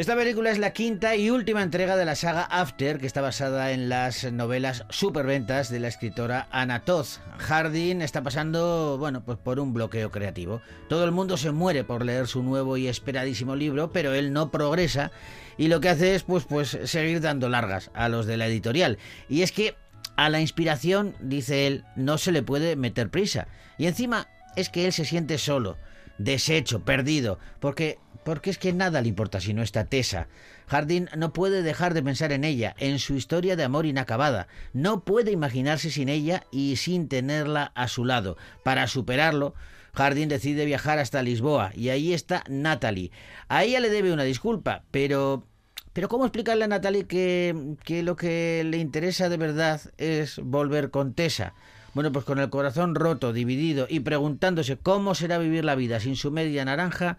[0.00, 3.72] Esta película es la quinta y última entrega de la saga After, que está basada
[3.72, 7.18] en las novelas superventas de la escritora Anna Toth.
[7.36, 10.62] Hardin está pasando, bueno, pues por un bloqueo creativo.
[10.88, 14.50] Todo el mundo se muere por leer su nuevo y esperadísimo libro, pero él no
[14.50, 15.12] progresa
[15.58, 18.96] y lo que hace es, pues, pues seguir dando largas a los de la editorial.
[19.28, 19.74] Y es que
[20.16, 23.48] a la inspiración, dice él, no se le puede meter prisa.
[23.76, 25.76] Y encima es que él se siente solo,
[26.16, 27.98] deshecho, perdido, porque
[28.30, 30.28] porque es que nada le importa si no está Tessa.
[30.68, 34.46] Hardin no puede dejar de pensar en ella, en su historia de amor inacabada.
[34.72, 38.36] No puede imaginarse sin ella y sin tenerla a su lado.
[38.62, 39.56] Para superarlo,
[39.94, 43.10] Hardin decide viajar hasta Lisboa y ahí está Natalie.
[43.48, 45.44] A ella le debe una disculpa, pero
[45.92, 50.92] pero ¿cómo explicarle a Natalie que, que lo que le interesa de verdad es volver
[50.92, 51.52] con Tessa?
[51.94, 56.14] Bueno, pues con el corazón roto, dividido y preguntándose cómo será vivir la vida sin
[56.14, 57.18] su media naranja,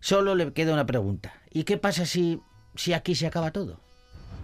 [0.00, 1.32] solo le queda una pregunta.
[1.50, 2.40] ¿Y qué pasa si,
[2.74, 3.80] si aquí se acaba todo?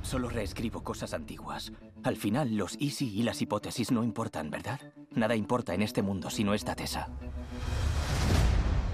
[0.02, 1.72] Solo reescribo cosas antiguas.
[2.04, 4.80] Al final, los easy y las hipótesis no importan, ¿verdad?
[5.10, 7.08] Nada importa en este mundo si no está Tessa.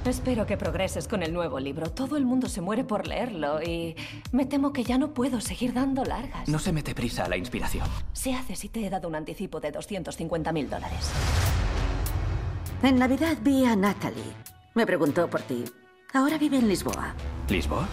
[0.07, 1.90] Espero que progreses con el nuevo libro.
[1.90, 3.94] Todo el mundo se muere por leerlo y
[4.33, 6.48] me temo que ya no puedo seguir dando largas.
[6.48, 7.87] No se mete prisa a la inspiración.
[8.12, 11.11] Se hace si te he dado un anticipo de 250 mil dólares.
[12.83, 14.22] En Navidad vi a Natalie.
[14.75, 15.64] Me preguntó por ti.
[16.14, 17.14] Ahora vive en Lisboa.
[17.48, 17.88] ¿Lisboa?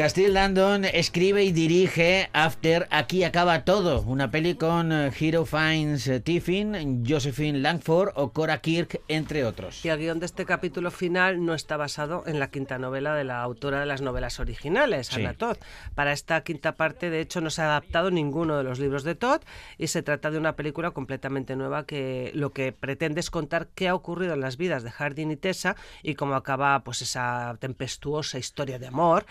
[0.00, 6.08] Castile Landon escribe y dirige After Aquí acaba todo, una peli con eh, Hero Fiennes
[6.08, 9.84] eh, Tiffin, Josephine Langford o Cora Kirk, entre otros.
[9.84, 13.24] Y el guion de este capítulo final no está basado en la quinta novela de
[13.24, 15.20] la autora de las novelas originales, Sí.
[15.20, 15.58] Anna Todd.
[15.94, 19.16] Para esta quinta parte, de hecho, no se ha adaptado ninguno de los libros de
[19.16, 19.42] Todd
[19.76, 23.88] y se trata de una película completamente nueva que lo que pretende es contar qué
[23.88, 28.38] ha ocurrido en las vidas de Hardin y Tessa y cómo acaba pues esa tempestuosa
[28.38, 29.26] historia de amor.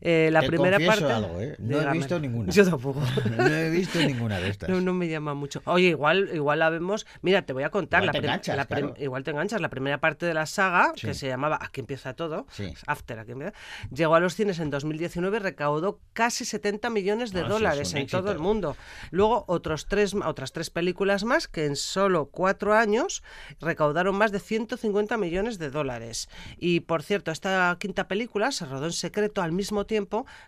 [0.00, 1.04] Eh, la Te primera parte.
[1.04, 1.56] algo, ¿eh?
[1.58, 2.52] No he visto ninguna.
[2.52, 3.00] Yo tampoco.
[3.36, 4.68] No he visto ninguna de estas.
[4.68, 5.62] No, no me llama mucho.
[5.64, 7.06] Oye, igual, igual la vemos.
[7.22, 8.02] Mira, te voy a contar.
[8.02, 8.94] Igual la te enganchas, la claro.
[8.98, 9.60] Igual te enganchas.
[9.60, 11.06] La primera parte de la saga, Sí.
[11.06, 12.72] que se llamaba Aquí empieza todo, Sí.
[12.86, 13.52] After, aquí empieza,
[13.92, 18.06] llegó a los cines en 2019 y recaudó casi 70 millones de Ah, dólares en
[18.06, 18.76] todo el mundo.
[19.10, 23.22] Luego, otros tres, otras tres películas más que en solo cuatro años
[23.60, 26.28] recaudaron más de 150 millones de dólares.
[26.58, 29.93] Y por cierto, esta quinta película se rodó en secreto al mismo tiempo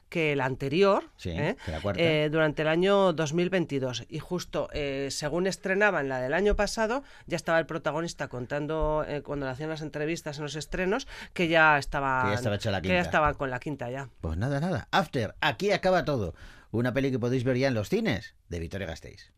[0.09, 1.56] que la anterior, Sí, ¿eh?
[1.64, 2.02] que la cuarta.
[2.02, 4.04] Eh, durante el año 2022.
[4.09, 9.22] Y justo eh, según estrenaban la del año pasado, ya estaba el protagonista contando eh,
[9.22, 12.70] cuando le hacían las entrevistas en los estrenos que ya estaba, Que ya estaba hecha
[12.70, 14.09] la que ya estaban con la quinta ya.
[14.20, 14.88] Pues nada, nada.
[14.90, 16.35] After, aquí acaba todo.
[16.70, 19.32] Una peli que podéis ver ya en los cines de Victoria Gasteiz.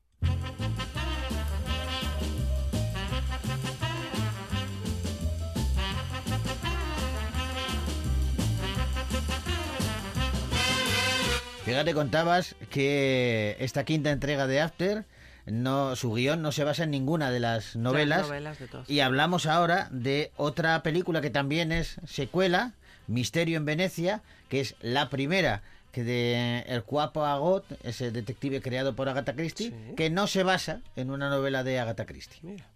[11.69, 15.05] Fíjate, contabas que esta quinta entrega de After,
[15.45, 18.23] no, su guion no se basa en ninguna de las novelas.
[18.27, 18.69] novelas de.
[18.89, 22.73] Y hablamos ahora de otra película que también es secuela,
[23.07, 28.95] Misterio en Venecia, que es la primera que de El Cuapo Agot, ese detective creado
[28.97, 29.95] por Agatha Christie, Sí.
[29.97, 32.39] que no se basa en una novela de Agatha Christie.
[32.43, 32.67] Mira.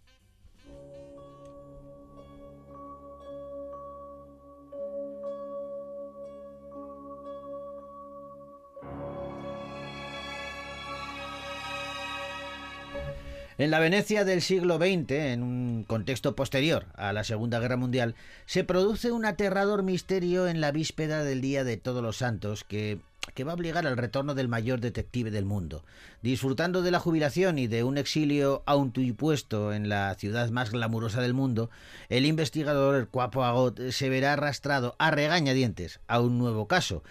[13.58, 18.14] En la Venecia del siglo XX, en un contexto posterior a la Segunda Guerra Mundial,
[18.46, 23.00] se produce un aterrador misterio en la víspera del Día de Todos los Santos que,
[23.34, 25.84] que va a obligar al retorno del mayor detective del mundo.
[26.22, 31.34] Disfrutando de la jubilación y de un exilio autoimpuesto en la ciudad más glamurosa del
[31.34, 31.68] mundo,
[32.08, 37.02] el investigador, el Cuapo Agot, se verá arrastrado a regañadientes a un nuevo caso,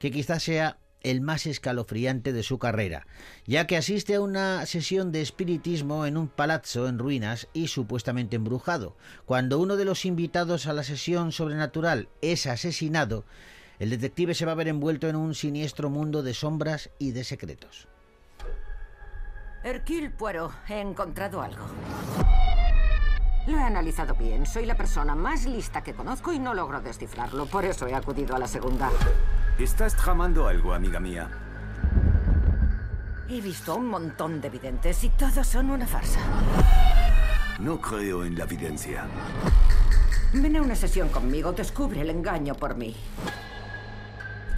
[0.00, 3.06] que quizás sea el más escalofriante de su carrera,
[3.46, 8.36] ya que asiste a una sesión de espiritismo en un palazzo en ruinas y supuestamente
[8.36, 8.96] embrujado.
[9.24, 13.24] Cuando uno de los invitados a la sesión sobrenatural es asesinado,
[13.78, 17.22] el detective se va a ver envuelto en un siniestro mundo de sombras y de
[17.22, 17.86] secretos.
[19.62, 21.66] Hercule Poirot, he encontrado algo.
[23.46, 24.46] Lo he analizado bien.
[24.46, 27.46] Soy la persona más lista que conozco y no logro descifrarlo.
[27.46, 28.90] Por eso he acudido a la segunda.
[29.58, 31.28] Estás tramando algo, amiga mía.
[33.28, 36.18] He visto un montón de videntes y todos son una farsa.
[37.60, 39.06] No creo en la evidencia.
[40.32, 42.96] Ven a una sesión conmigo, descubre el engaño por mí.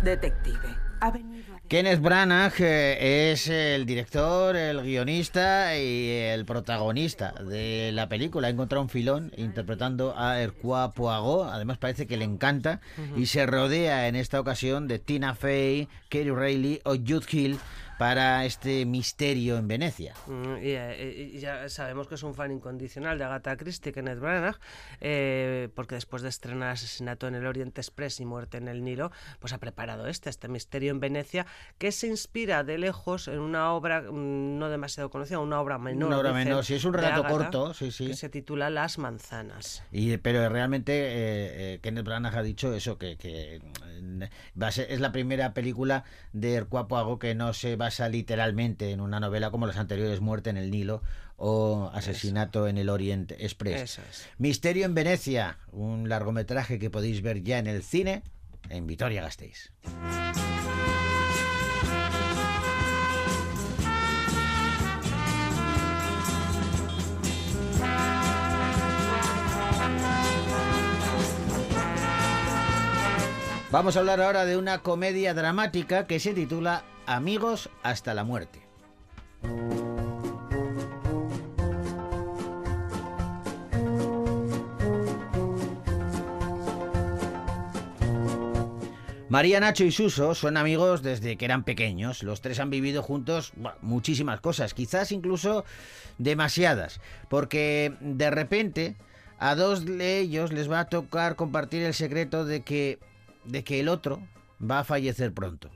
[0.03, 1.46] Detective, ha venido.
[1.69, 8.47] Kenneth Branagh es el director, el guionista y el protagonista de la película.
[8.47, 11.49] Ha encontrado un filón interpretando a Hercule Poirot.
[11.51, 12.81] Además parece que le encanta
[13.17, 17.59] y se rodea en esta ocasión de Tina Fey, Katie Reilly o Jude Hill
[17.99, 20.15] para este misterio en Venecia.
[20.27, 24.57] Mm, Y, eh, ya sabemos que es un fan incondicional de Agatha Christie, Kenneth Branagh,
[25.01, 29.11] eh, porque después de estrenar Asesinato en el Oriente Express y Muerte en el Nilo,
[29.41, 31.47] pues ha preparado este, este misterio en Venecia,
[31.79, 36.09] que se inspira de lejos en una obra mm, no demasiado conocida, una obra menor.
[36.09, 38.09] Una obra dicen, menor, sí, es un relato Agatha, corto, sí, sí.
[38.09, 39.83] Que se titula Las manzanas.
[39.93, 40.93] Y, pero realmente
[41.75, 43.61] eh, Kenneth Branagh ha dicho eso, que, que,
[44.03, 44.23] mm,
[44.61, 48.91] va a ser- es la primera película de Hercule Poirot que no se basa literalmente
[48.91, 51.05] en una novela como las anteriores Muerte en el Nilo
[51.37, 54.01] o Asesinato en el Oriente Express.
[54.01, 54.29] Es.
[54.39, 58.25] Misterio en Venecia, un largometraje que podéis ver ya en el cine
[58.71, 59.71] en Vitoria Gasteiz.
[73.71, 78.67] Vamos a hablar ahora de una comedia dramática que se titula Amigos hasta la muerte.
[89.29, 92.23] María, Nacho y Suso son amigos desde que eran pequeños.
[92.23, 95.65] Los tres han vivido juntos muchísimas cosas, quizás incluso
[96.19, 98.97] demasiadas, porque de repente
[99.39, 102.99] a dos de ellos les va a tocar compartir el secreto de que,
[103.45, 104.23] de que el otro
[104.59, 105.71] va a fallecer pronto.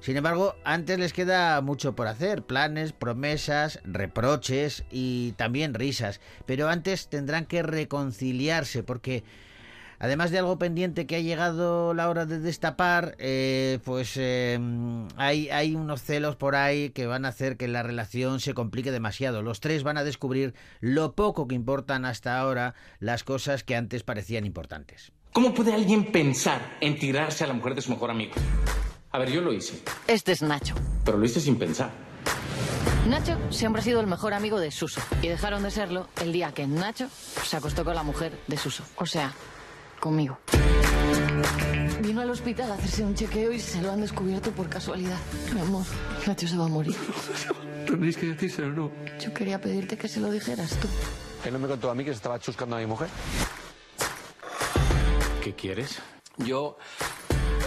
[0.00, 6.20] Sin embargo, antes les queda mucho por hacer, planes, promesas, reproches y también risas.
[6.46, 9.24] Pero antes tendrán que reconciliarse porque
[10.00, 14.58] Además de algo pendiente que ha llegado la hora de destapar, eh, pues eh,
[15.16, 18.92] hay, hay unos celos por ahí que van a hacer que la relación se complique
[18.92, 19.42] demasiado.
[19.42, 24.04] Los tres van a descubrir lo poco que importan hasta ahora las cosas que antes
[24.04, 25.12] parecían importantes.
[25.32, 28.34] ¿Cómo puede alguien pensar en tirarse a la mujer de su mejor amigo?
[29.10, 30.74] A ver, yo lo hice, Este es Nacho.
[31.04, 31.90] pero lo hice sin pensar.
[33.08, 35.00] Nacho siempre ha sido el mejor amigo de Suso.
[35.22, 37.08] Y dejaron de serlo el día que Nacho
[37.44, 38.84] se acostó con la mujer de Suso.
[38.96, 39.32] O sea,
[39.98, 40.38] conmigo.
[42.02, 45.16] Vino al hospital a hacerse un chequeo y se lo han descubierto por casualidad.
[45.54, 45.84] Mi amor,
[46.26, 46.94] Nacho se va a morir.
[47.86, 48.92] Tenéis que decírselo, ¿no?
[49.18, 50.88] Yo quería pedirte que se lo dijeras tú.
[51.46, 53.08] Él no me contó a mí que se estaba chuscando a mi mujer.
[55.42, 55.98] ¿Qué quieres?
[56.36, 56.76] Yo...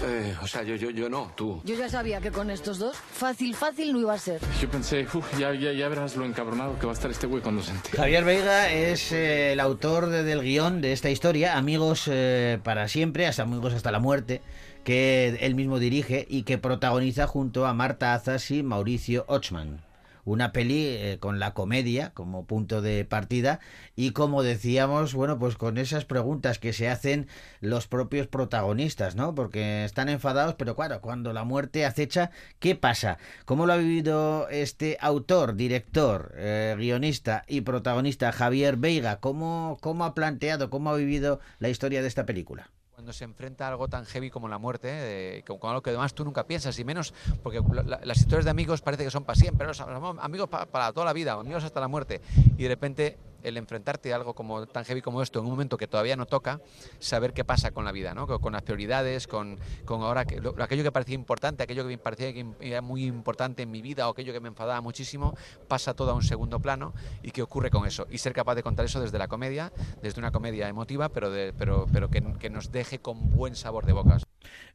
[0.04, 1.62] eh, o sea, yo, yo, yo no, tú.
[1.64, 4.41] Yo ya sabía que con estos dos, fácil, fácil no iba a ser.
[4.62, 7.41] Yo pensé, "Uf, ya, ya, ya verás lo encabronado que va a estar este güey
[7.41, 7.97] cuando se entere.
[7.97, 12.88] Javier Veiga es eh, el autor de- del guion de esta historia, Amigos eh, para
[12.88, 14.41] siempre, hasta Amigos hasta la muerte,
[14.84, 19.82] que él mismo dirige y que protagoniza junto a Marta Azas y Mauricio Ochman.
[20.24, 23.60] Una peli eh, con la comedia como punto de partida
[23.96, 27.28] y como decíamos, bueno, pues con esas preguntas que se hacen
[27.60, 29.36] los propios protagonistas, ¿no?
[29.36, 33.18] Porque están enfadados, pero claro, cuando la muerte acecha, ¿qué pasa?
[33.46, 39.20] ¿Cómo lo ha vivido este autor, director, eh, guionista y protagonista Javier Veiga?
[39.20, 42.70] ¿Cómo, ¿Cómo ha planteado, cómo ha vivido la historia de esta película?
[43.02, 46.14] Cuando se enfrenta a algo tan heavy como la muerte, eh, con, algo que además
[46.14, 49.24] tú nunca piensas, y menos porque la- la- las historias de amigos parece que son
[49.24, 52.22] para siempre, somos amigos pa- para toda la vida, amigos hasta la muerte,
[52.60, 55.78] y de repente el enfrentarte a algo como tan heavy como esto en un momento
[55.78, 56.62] que todavía no toca,
[57.00, 58.28] saber qué pasa con la vida, ¿no?
[58.28, 61.98] con, las prioridades, con, con ahora que, lo- aquello que parecía importante, aquello que me
[61.98, 65.36] parecía que era muy importante en mi vida o aquello que me enfadaba muchísimo,
[65.68, 68.08] pasa todo a un segundo plano y qué ocurre con eso.
[68.10, 69.72] Y ser capaz de contar eso desde la comedia,
[70.02, 73.94] desde una comedia emotiva, pero, pero, pero que, que nos deje con buen sabor de
[73.94, 74.18] boca.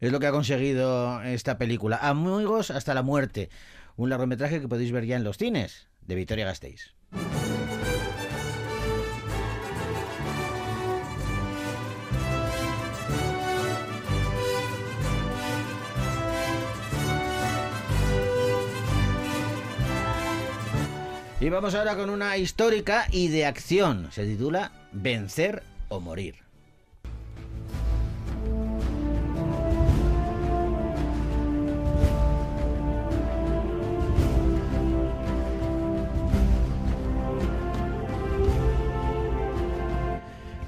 [0.00, 1.98] Es lo que ha conseguido esta película.
[2.02, 3.50] Amigos hasta la muerte.
[3.96, 6.94] Un largometraje que podéis ver ya en los cines de Victoria Gasteiz.
[21.46, 24.08] Y vamos ahora con una histórica y de acción.
[24.10, 26.34] Se titula Vencer o morir.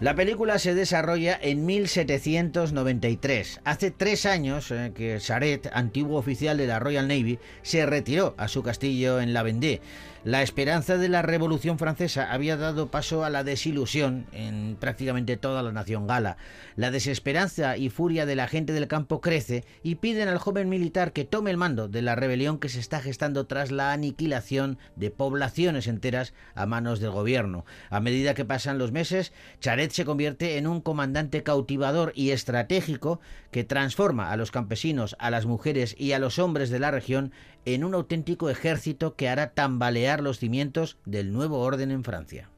[0.00, 3.62] La película se desarrolla en 1793.
[3.64, 8.46] Hace tres años eh, que Charet, antiguo oficial de la Royal Navy, se retiró a
[8.46, 9.80] su castillo en La Vendée.
[10.24, 15.62] La esperanza de la Revolución Francesa había dado paso a la desilusión en prácticamente toda
[15.62, 16.36] la nación gala.
[16.74, 21.12] La desesperanza y furia de la gente del campo crece y piden al joven militar
[21.12, 25.12] que tome el mando de la rebelión que se está gestando tras la aniquilación de
[25.12, 27.64] poblaciones enteras a manos del gobierno.
[27.88, 33.20] A medida que pasan los meses, Charet se convierte en un comandante cautivador y estratégico
[33.50, 37.32] que transforma a los campesinos, a las mujeres y a los hombres de la región
[37.64, 42.50] en un auténtico ejército que hará tambalear los cimientos del nuevo orden en Francia.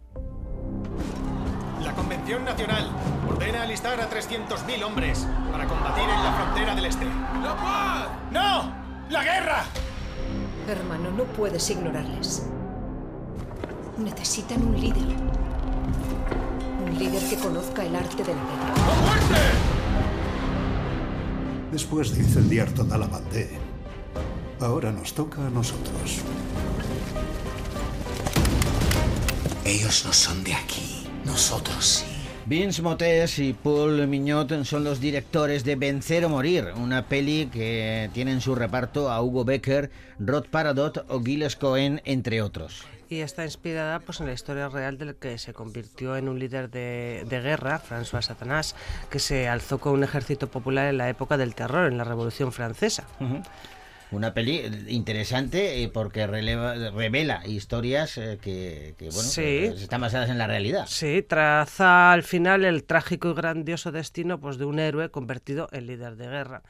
[1.82, 2.90] La Convención Nacional
[3.28, 7.04] ordena alistar a 300.000 hombres para combatir en la frontera del este.
[7.04, 8.08] ¡La paz!
[8.30, 8.72] ¡No!
[9.08, 9.64] ¡La guerra!
[10.68, 12.48] Hermano, no puedes ignorarles.
[13.98, 15.16] Necesitan un líder.
[16.84, 19.79] Un líder que conozca el arte de la guerra.
[21.72, 23.50] Después de incendiar toda la Vendée,
[24.58, 26.18] ahora nos toca a nosotros.
[29.64, 32.06] Ellos no son de aquí, nosotros sí.
[32.46, 38.10] Vince Motés y Paul Mignot son los directores de Vencer o Morir, una peli que
[38.12, 42.82] tiene en su reparto a Hugo Becker, Rod Paradot o Gilles Cohen, entre otros.
[43.10, 46.70] Y está inspirada pues, en la historia real del que se convirtió en un líder
[46.70, 48.76] de, de guerra, François Satanás,
[49.10, 52.52] que se alzó con un ejército popular en la época del terror, en la Revolución
[52.52, 53.04] Francesa.
[54.12, 59.40] Una peli interesante eh, porque releva- revela historias eh, que, que, bueno, Sí.
[59.42, 60.86] que están basadas en la realidad.
[60.88, 65.86] Sí, traza al final el trágico y grandioso destino pues, de un héroe convertido en
[65.86, 66.62] líder de guerra.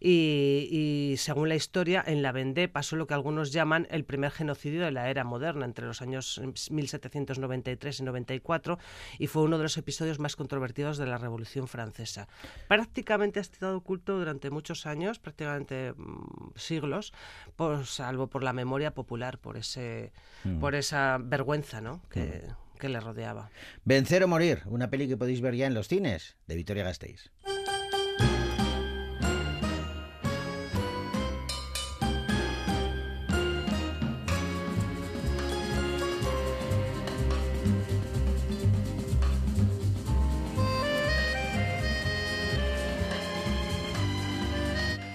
[0.00, 4.30] Y, y según la historia, en la Vendée pasó lo que algunos llaman el primer
[4.30, 6.40] genocidio de la era moderna, entre los años
[6.70, 8.78] 1793 y 94,
[9.18, 12.28] y fue uno de los episodios más controvertidos de la Revolución Francesa.
[12.68, 17.12] Prácticamente ha estado oculto durante muchos años, prácticamente mm, siglos,
[17.56, 20.12] por, salvo por la memoria popular, por, ese,
[20.44, 20.60] Mm.
[20.60, 22.00] por esa vergüenza ¿no?
[22.10, 22.44] que,
[22.78, 23.50] que le rodeaba.
[23.84, 27.30] Vencer o Morir, una peli que podéis ver ya en los cines, de Victoria Gasteiz.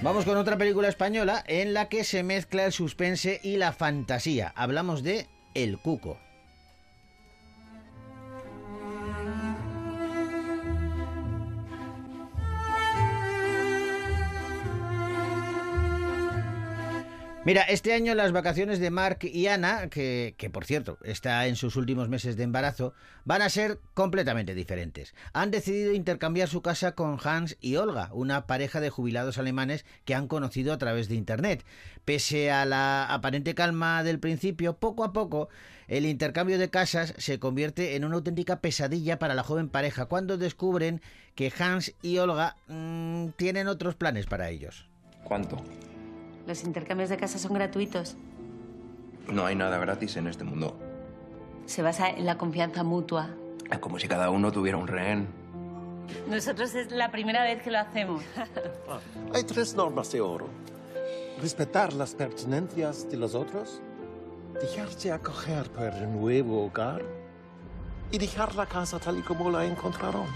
[0.04, 4.52] Vamos con otra película española en la que se mezcla el suspense y la fantasía.
[4.54, 6.20] Hablamos de El Cuco.
[17.46, 21.76] Mira, este año las vacaciones de Mark y Ana, que, por cierto está en sus
[21.76, 22.94] últimos meses de embarazo,
[23.26, 25.14] van a ser completamente diferentes.
[25.34, 30.16] Han decidido intercambiar su casa con Hans y Olga, una pareja de jubilados alemanes que
[30.16, 31.66] han conocido a través de Internet.
[32.06, 35.50] Pese a la aparente calma del principio, poco a poco
[35.90, 40.38] el intercambio de casas se convierte en una auténtica pesadilla para la joven pareja cuando
[40.38, 41.02] descubren
[41.36, 44.88] que Hans y Olga mm, tienen otros planes para ellos.
[45.26, 45.62] ¿Cuánto?
[46.46, 48.16] Los intercambios de casa son gratuitos.
[49.28, 50.78] No hay nada gratis en este mundo.
[51.66, 53.30] Se basa en la confianza mutua.
[53.72, 55.28] Es como si cada uno tuviera un rehén.
[56.30, 58.24] Nosotros es la primera vez que lo hacemos.
[59.34, 60.50] Hay tres normas de oro.
[61.42, 63.82] Respetar las pertenencias de los otros,
[64.62, 67.02] dejarse acoger por el nuevo hogar
[68.12, 70.28] y dejar la casa tal y como la encontraron.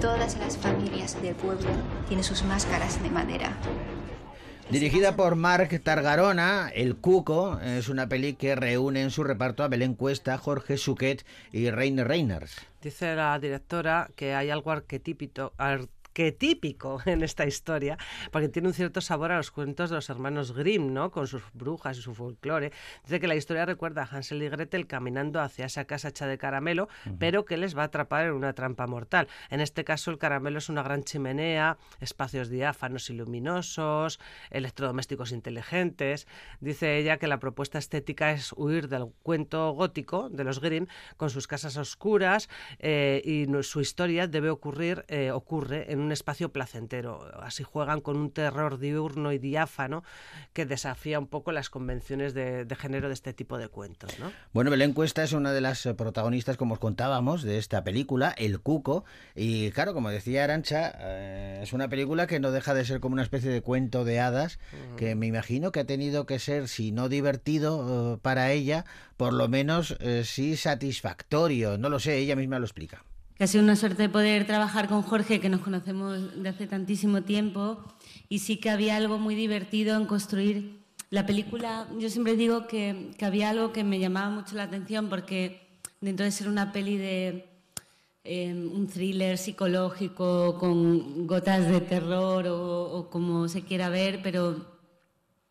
[0.00, 1.68] Todas las familias del pueblo
[2.06, 3.56] tienen sus máscaras de madera.
[4.70, 9.68] Dirigida por Marc Targarona, El Cuco es una peli que reúne en su reparto a
[9.68, 12.54] Belén Cuesta, Jorge Suquet y Reine Reiners.
[12.82, 15.54] Dice la directora que hay algo arquetípico,
[16.18, 17.96] arquetípico en esta historia,
[18.32, 21.10] porque tiene un cierto sabor a los cuentos de los hermanos Grimm, ¿no?
[21.10, 22.72] Con sus brujas y su folclore.
[23.04, 26.36] Dice que la historia recuerda a Hansel y Gretel caminando hacia esa casa hecha de
[26.36, 26.88] caramelo,
[27.18, 29.28] pero que les va a atrapar en una trampa mortal.
[29.50, 34.18] En este caso, el caramelo es una gran chimenea, espacios diáfanos y luminosos,
[34.50, 36.26] electrodomésticos inteligentes.
[36.60, 41.30] Dice ella que la propuesta estética es huir del cuento gótico de los Grimm con
[41.30, 42.48] sus casas oscuras
[42.80, 47.30] eh, y su historia debe ocurrir, eh, ocurre en un espacio placentero.
[47.40, 50.02] Así juegan con un terror diurno y diáfano
[50.52, 54.18] que desafía un poco las convenciones de, de género de este tipo de cuentos.
[54.18, 54.32] ¿no?
[54.52, 58.60] Bueno, Belén Cuesta es una de las protagonistas, como os contábamos, de esta película, El
[58.60, 59.04] Cuco.
[59.34, 63.12] Y claro, como decía Arancha, eh, es una película que no deja de ser como
[63.12, 64.58] una especie de cuento de hadas,
[64.96, 68.84] que me imagino que ha tenido que ser, si no divertido eh, para ella,
[69.16, 71.76] por lo menos eh, sí satisfactorio.
[71.76, 73.04] No lo sé, ella misma lo explica.
[73.38, 77.22] Que ha sido una suerte poder trabajar con Jorge, que nos conocemos de hace tantísimo
[77.22, 77.84] tiempo,
[78.28, 80.80] y sí que había algo muy divertido en construir
[81.10, 81.86] la película.
[82.00, 85.68] Yo siempre digo que, que había algo que me llamaba mucho la atención porque
[86.00, 87.48] dentro de ser una peli de
[88.24, 94.66] eh, un thriller psicológico con gotas de terror o, o como se quiera ver, pero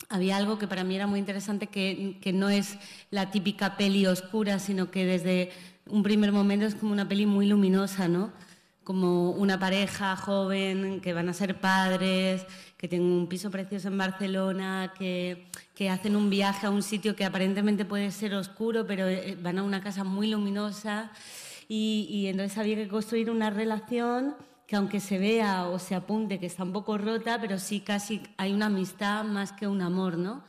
[0.09, 2.77] había algo que para mí era muy interesante, que, que no es
[3.11, 5.51] la típica peli oscura, sino que desde
[5.89, 8.31] un primer momento es como una peli muy luminosa, ¿no?
[8.83, 12.45] Como una pareja joven que van a ser padres,
[12.77, 17.15] que tienen un piso precioso en Barcelona, que, que hacen un viaje a un sitio
[17.15, 21.11] que aparentemente puede ser oscuro, pero eh, van a una casa muy luminosa.
[21.67, 24.35] Y, y entonces había que construir una relación
[24.67, 28.21] que aunque se vea o se apunte que está un poco rota, pero sí casi
[28.37, 30.43] hay una amistad más que un amor, ¿no?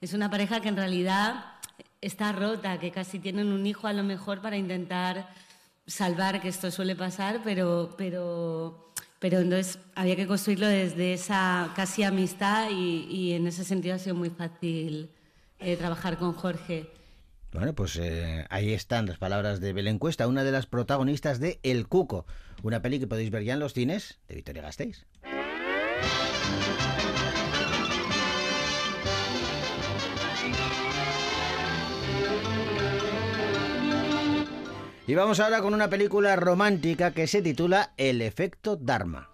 [0.00, 1.53] Es una pareja que en realidad
[2.04, 5.28] está rota, que casi tienen un hijo a lo mejor para intentar
[5.86, 12.02] salvar, que esto suele pasar, pero, pero, pero entonces había que construirlo desde esa casi
[12.02, 15.10] amistad y, y en ese sentido ha sido muy fácil
[15.58, 16.90] eh, trabajar con Jorge.
[17.52, 21.60] Bueno, pues eh, ahí están las palabras de Belén Cuesta, una de las protagonistas de
[21.62, 22.26] El Cuco,
[22.62, 25.06] una peli que podéis ver ya en los cines de Victoria Gasteiz.
[35.06, 39.28] Y vamos ahora con una película romántica que se titula El efecto Dharma.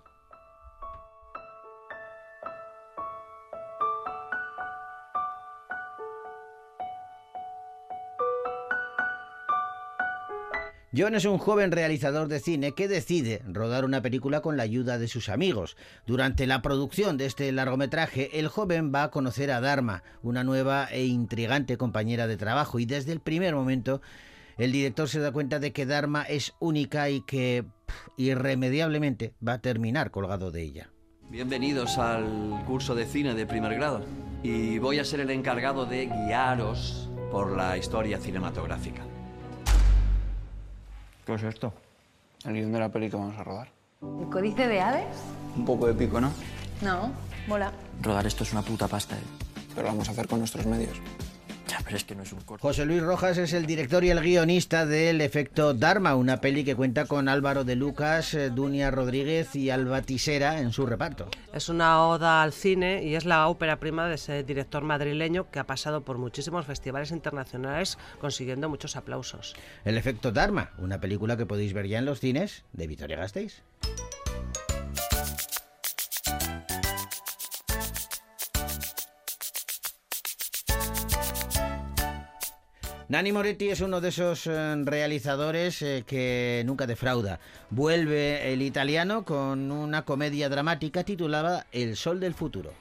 [10.93, 14.99] John es un joven realizador de cine que decide rodar una película con la ayuda
[14.99, 15.77] de sus amigos.
[16.05, 20.89] Durante la producción de este largometraje, el joven va a conocer a Dharma, una nueva
[20.91, 24.03] e intrigante compañera de trabajo, y desde el primer momento
[24.61, 29.55] el director se da cuenta de que Dharma es única y que pff, irremediablemente va
[29.55, 30.91] a terminar colgado de ella.
[31.31, 34.05] Bienvenidos al curso de cine de primer grado.
[34.43, 39.03] Y voy a ser el encargado de guiaros por la historia cinematográfica.
[41.25, 41.73] ¿Qué es esto?
[42.45, 43.73] El guion de la peli que vamos a rodar.
[44.03, 45.17] ¿El códice de Hades?
[45.57, 46.31] Un poco épico, ¿no?
[46.83, 47.13] No,
[47.49, 47.73] mola.
[48.03, 49.23] Rodar esto es una puta pasta, ¿eh?
[49.71, 51.01] Pero lo vamos a hacer con nuestros medios.
[51.71, 52.67] Ya, pero es que no es un corto.
[52.67, 56.75] José Luis Rojas es el director y el guionista del Efecto Dharma, una peli que
[56.75, 61.29] cuenta con Álvaro de Lucas, eh, Dunia Rodríguez y Alba Tisera en su reparto.
[61.55, 65.61] Es una oda al cine y es la ópera prima de ese director madrileño que
[65.61, 69.55] ha pasado por muchísimos festivales internacionales consiguiendo muchos aplausos.
[69.85, 73.63] El Efecto Dharma, una película que podéis ver ya en los cines de Vitoria Gasteiz.
[83.11, 87.41] Nani Moretti es uno de esos eh, realizadores eh, que nunca defrauda.
[87.69, 92.73] Vuelve el italiano con una comedia dramática titulada El Sol del Futuro.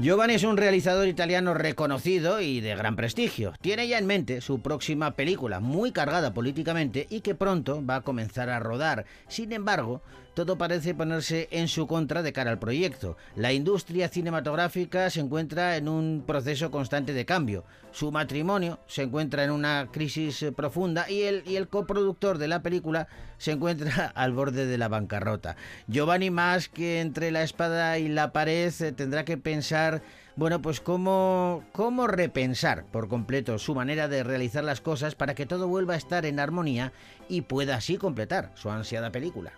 [0.00, 3.52] Giovanni es un realizador italiano reconocido y de gran prestigio.
[3.60, 8.00] Tiene ya en mente su próxima película, muy cargada políticamente y que pronto va a
[8.02, 9.06] comenzar a rodar.
[9.26, 10.00] Sin embargo,
[10.38, 13.16] todo parece ponerse en su contra de cara al proyecto.
[13.34, 17.64] La industria cinematográfica se encuentra en un proceso constante de cambio.
[17.90, 23.08] Su matrimonio se encuentra en una crisis eh, profunda y el, coproductor de la película
[23.36, 25.56] se encuentra al borde de la bancarrota.
[25.88, 30.02] Giovanni, más que entre la espada y la pared, eh, tendrá que pensar
[30.36, 31.64] bueno, pues cómo
[32.06, 36.24] repensar por completo su manera de realizar las cosas para que todo vuelva a estar
[36.26, 36.92] en armonía
[37.28, 39.50] y pueda así completar su ansiada película.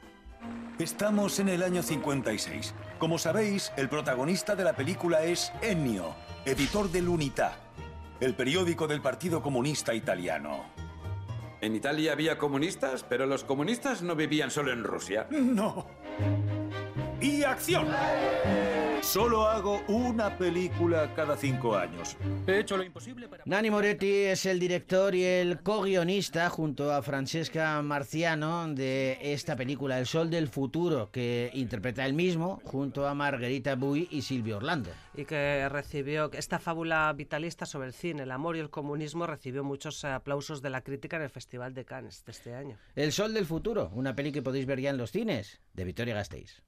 [0.79, 2.75] Estamos en el año 56.
[2.99, 6.15] Como sabéis, el protagonista de la película es Ennio,
[6.45, 7.57] editor del Unità,
[8.21, 10.65] el periódico del Partido Comunista Italiano.
[11.61, 15.27] En Italia había comunistas, pero los comunistas no vivían solo en Rusia.
[15.31, 15.87] No.
[17.21, 17.87] Y acción.
[19.03, 22.17] Solo hago una película cada cinco años.
[22.47, 23.43] He hecho lo imposible para...
[23.47, 29.99] Nani Moretti es el director y el co-guionista junto a Francesca Marciano de esta película
[29.99, 34.91] El Sol del Futuro que interpreta él mismo junto a Margarita Bui y Silvio Orlando.
[35.15, 39.65] Y que recibió esta fábula vitalista sobre el cine, el amor y el comunismo recibió
[39.65, 42.77] muchos aplausos de la crítica en el Festival de Cannes de este año.
[42.95, 46.15] El Sol del Futuro, una peli que podéis ver ya en los cines de Victoria
[46.15, 46.63] Gasteiz.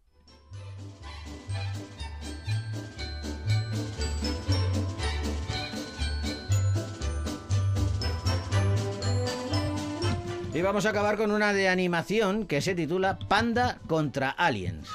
[10.54, 14.88] Y vamos a acabar con una de animación que se titula Panda contra Aliens.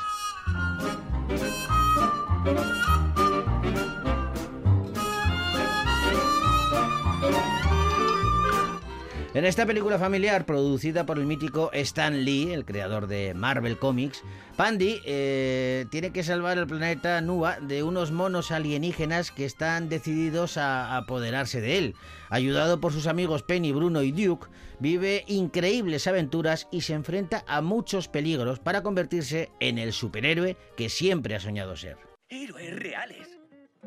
[9.37, 14.23] En esta película familiar, producida por el mítico Stan Lee, el creador de Marvel Comics,
[14.55, 20.57] Pandy eh, tiene que salvar el planeta Nua de unos monos alienígenas que están decididos
[20.57, 21.95] a apoderarse de él.
[22.31, 24.47] Ayudado por sus amigos Penny, Bruno y Duke,
[24.79, 30.89] vive increíbles aventuras y se enfrenta a muchos peligros para convertirse en el superhéroe que
[30.89, 31.97] siempre ha soñado ser.
[32.29, 33.37] Héroes reales.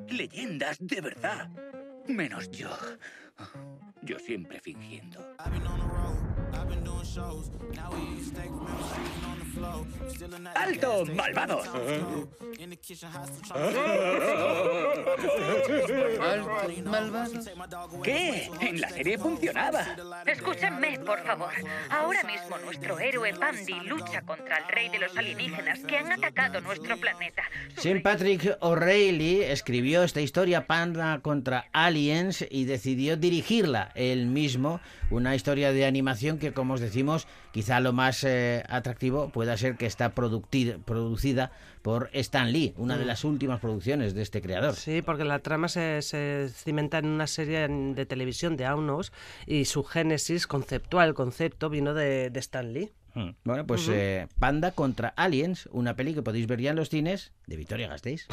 [0.09, 1.51] Leyendas de verdad.
[2.07, 2.70] Menos yo.
[4.03, 5.18] Yo siempre fingiendo.
[10.55, 11.68] ¡Alto, malvados!
[16.84, 17.47] malvados?
[18.03, 18.51] ¿Qué?
[18.61, 19.84] En la serie funcionaba.
[20.26, 21.53] Escúchenme, por favor.
[21.91, 26.61] Ahora mismo nuestro héroe Pandy lucha contra el rey de los alienígenas que han atacado
[26.61, 27.43] nuestro planeta.
[27.76, 28.01] St.
[28.01, 33.30] Patrick O'Reilly escribió esta historia Panda contra Aliens y decidió dirigirla
[33.95, 34.81] él mismo.
[35.11, 39.76] Una historia de animación que, como os decimos, quizá lo más eh, atractivo pueda ser
[39.76, 41.51] que está producida
[41.83, 43.07] por Stan Lee, una de mm.
[43.07, 44.74] las últimas producciones de este creador.
[44.74, 49.12] Sí, porque la trama se, cimenta en una serie de televisión de Aunos
[49.47, 52.93] y su génesis conceptual, concepto, vino de, Stan Lee.
[53.14, 53.31] Mm.
[53.45, 57.33] Bueno, pues eh, Panda contra Aliens, una peli que podéis ver ya en los cines
[57.47, 58.28] de Victoria Gasteiz.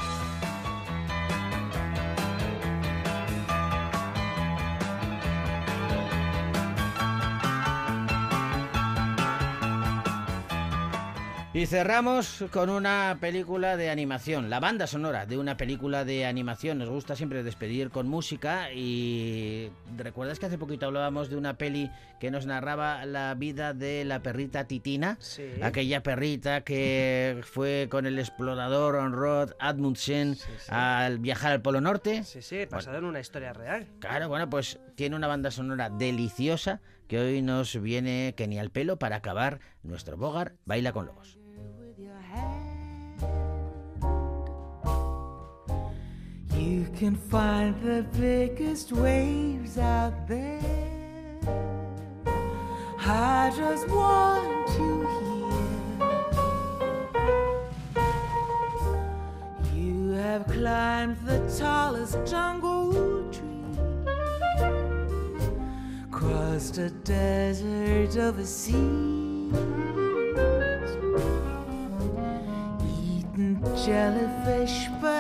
[11.58, 16.78] Y cerramos con una película de animación, la banda sonora de una película de animación.
[16.78, 21.90] Nos gusta siempre despedir con música y recuerdas que hace poquito hablábamos de una peli
[22.20, 25.18] que nos narraba la vida de la perrita Titina,
[25.64, 30.38] aquella perrita que fue con el explorador On-Road Admundsen
[30.70, 32.24] al viajar al Polo Norte.
[32.24, 33.88] Sí, sí, basado en una historia real.
[33.98, 38.70] Claro, bueno, pues tiene una banda sonora deliciosa que hoy nos viene que ni al
[38.70, 41.37] pelo para acabar nuestro Bogar Baila con Lobos.
[46.58, 50.60] You can find the biggest waves out there.
[53.00, 55.48] I just want you here.
[59.76, 63.78] You have climbed the tallest jungle tree,
[66.12, 69.52] crossed a desert of a sea,
[73.08, 75.17] eaten jellyfish, but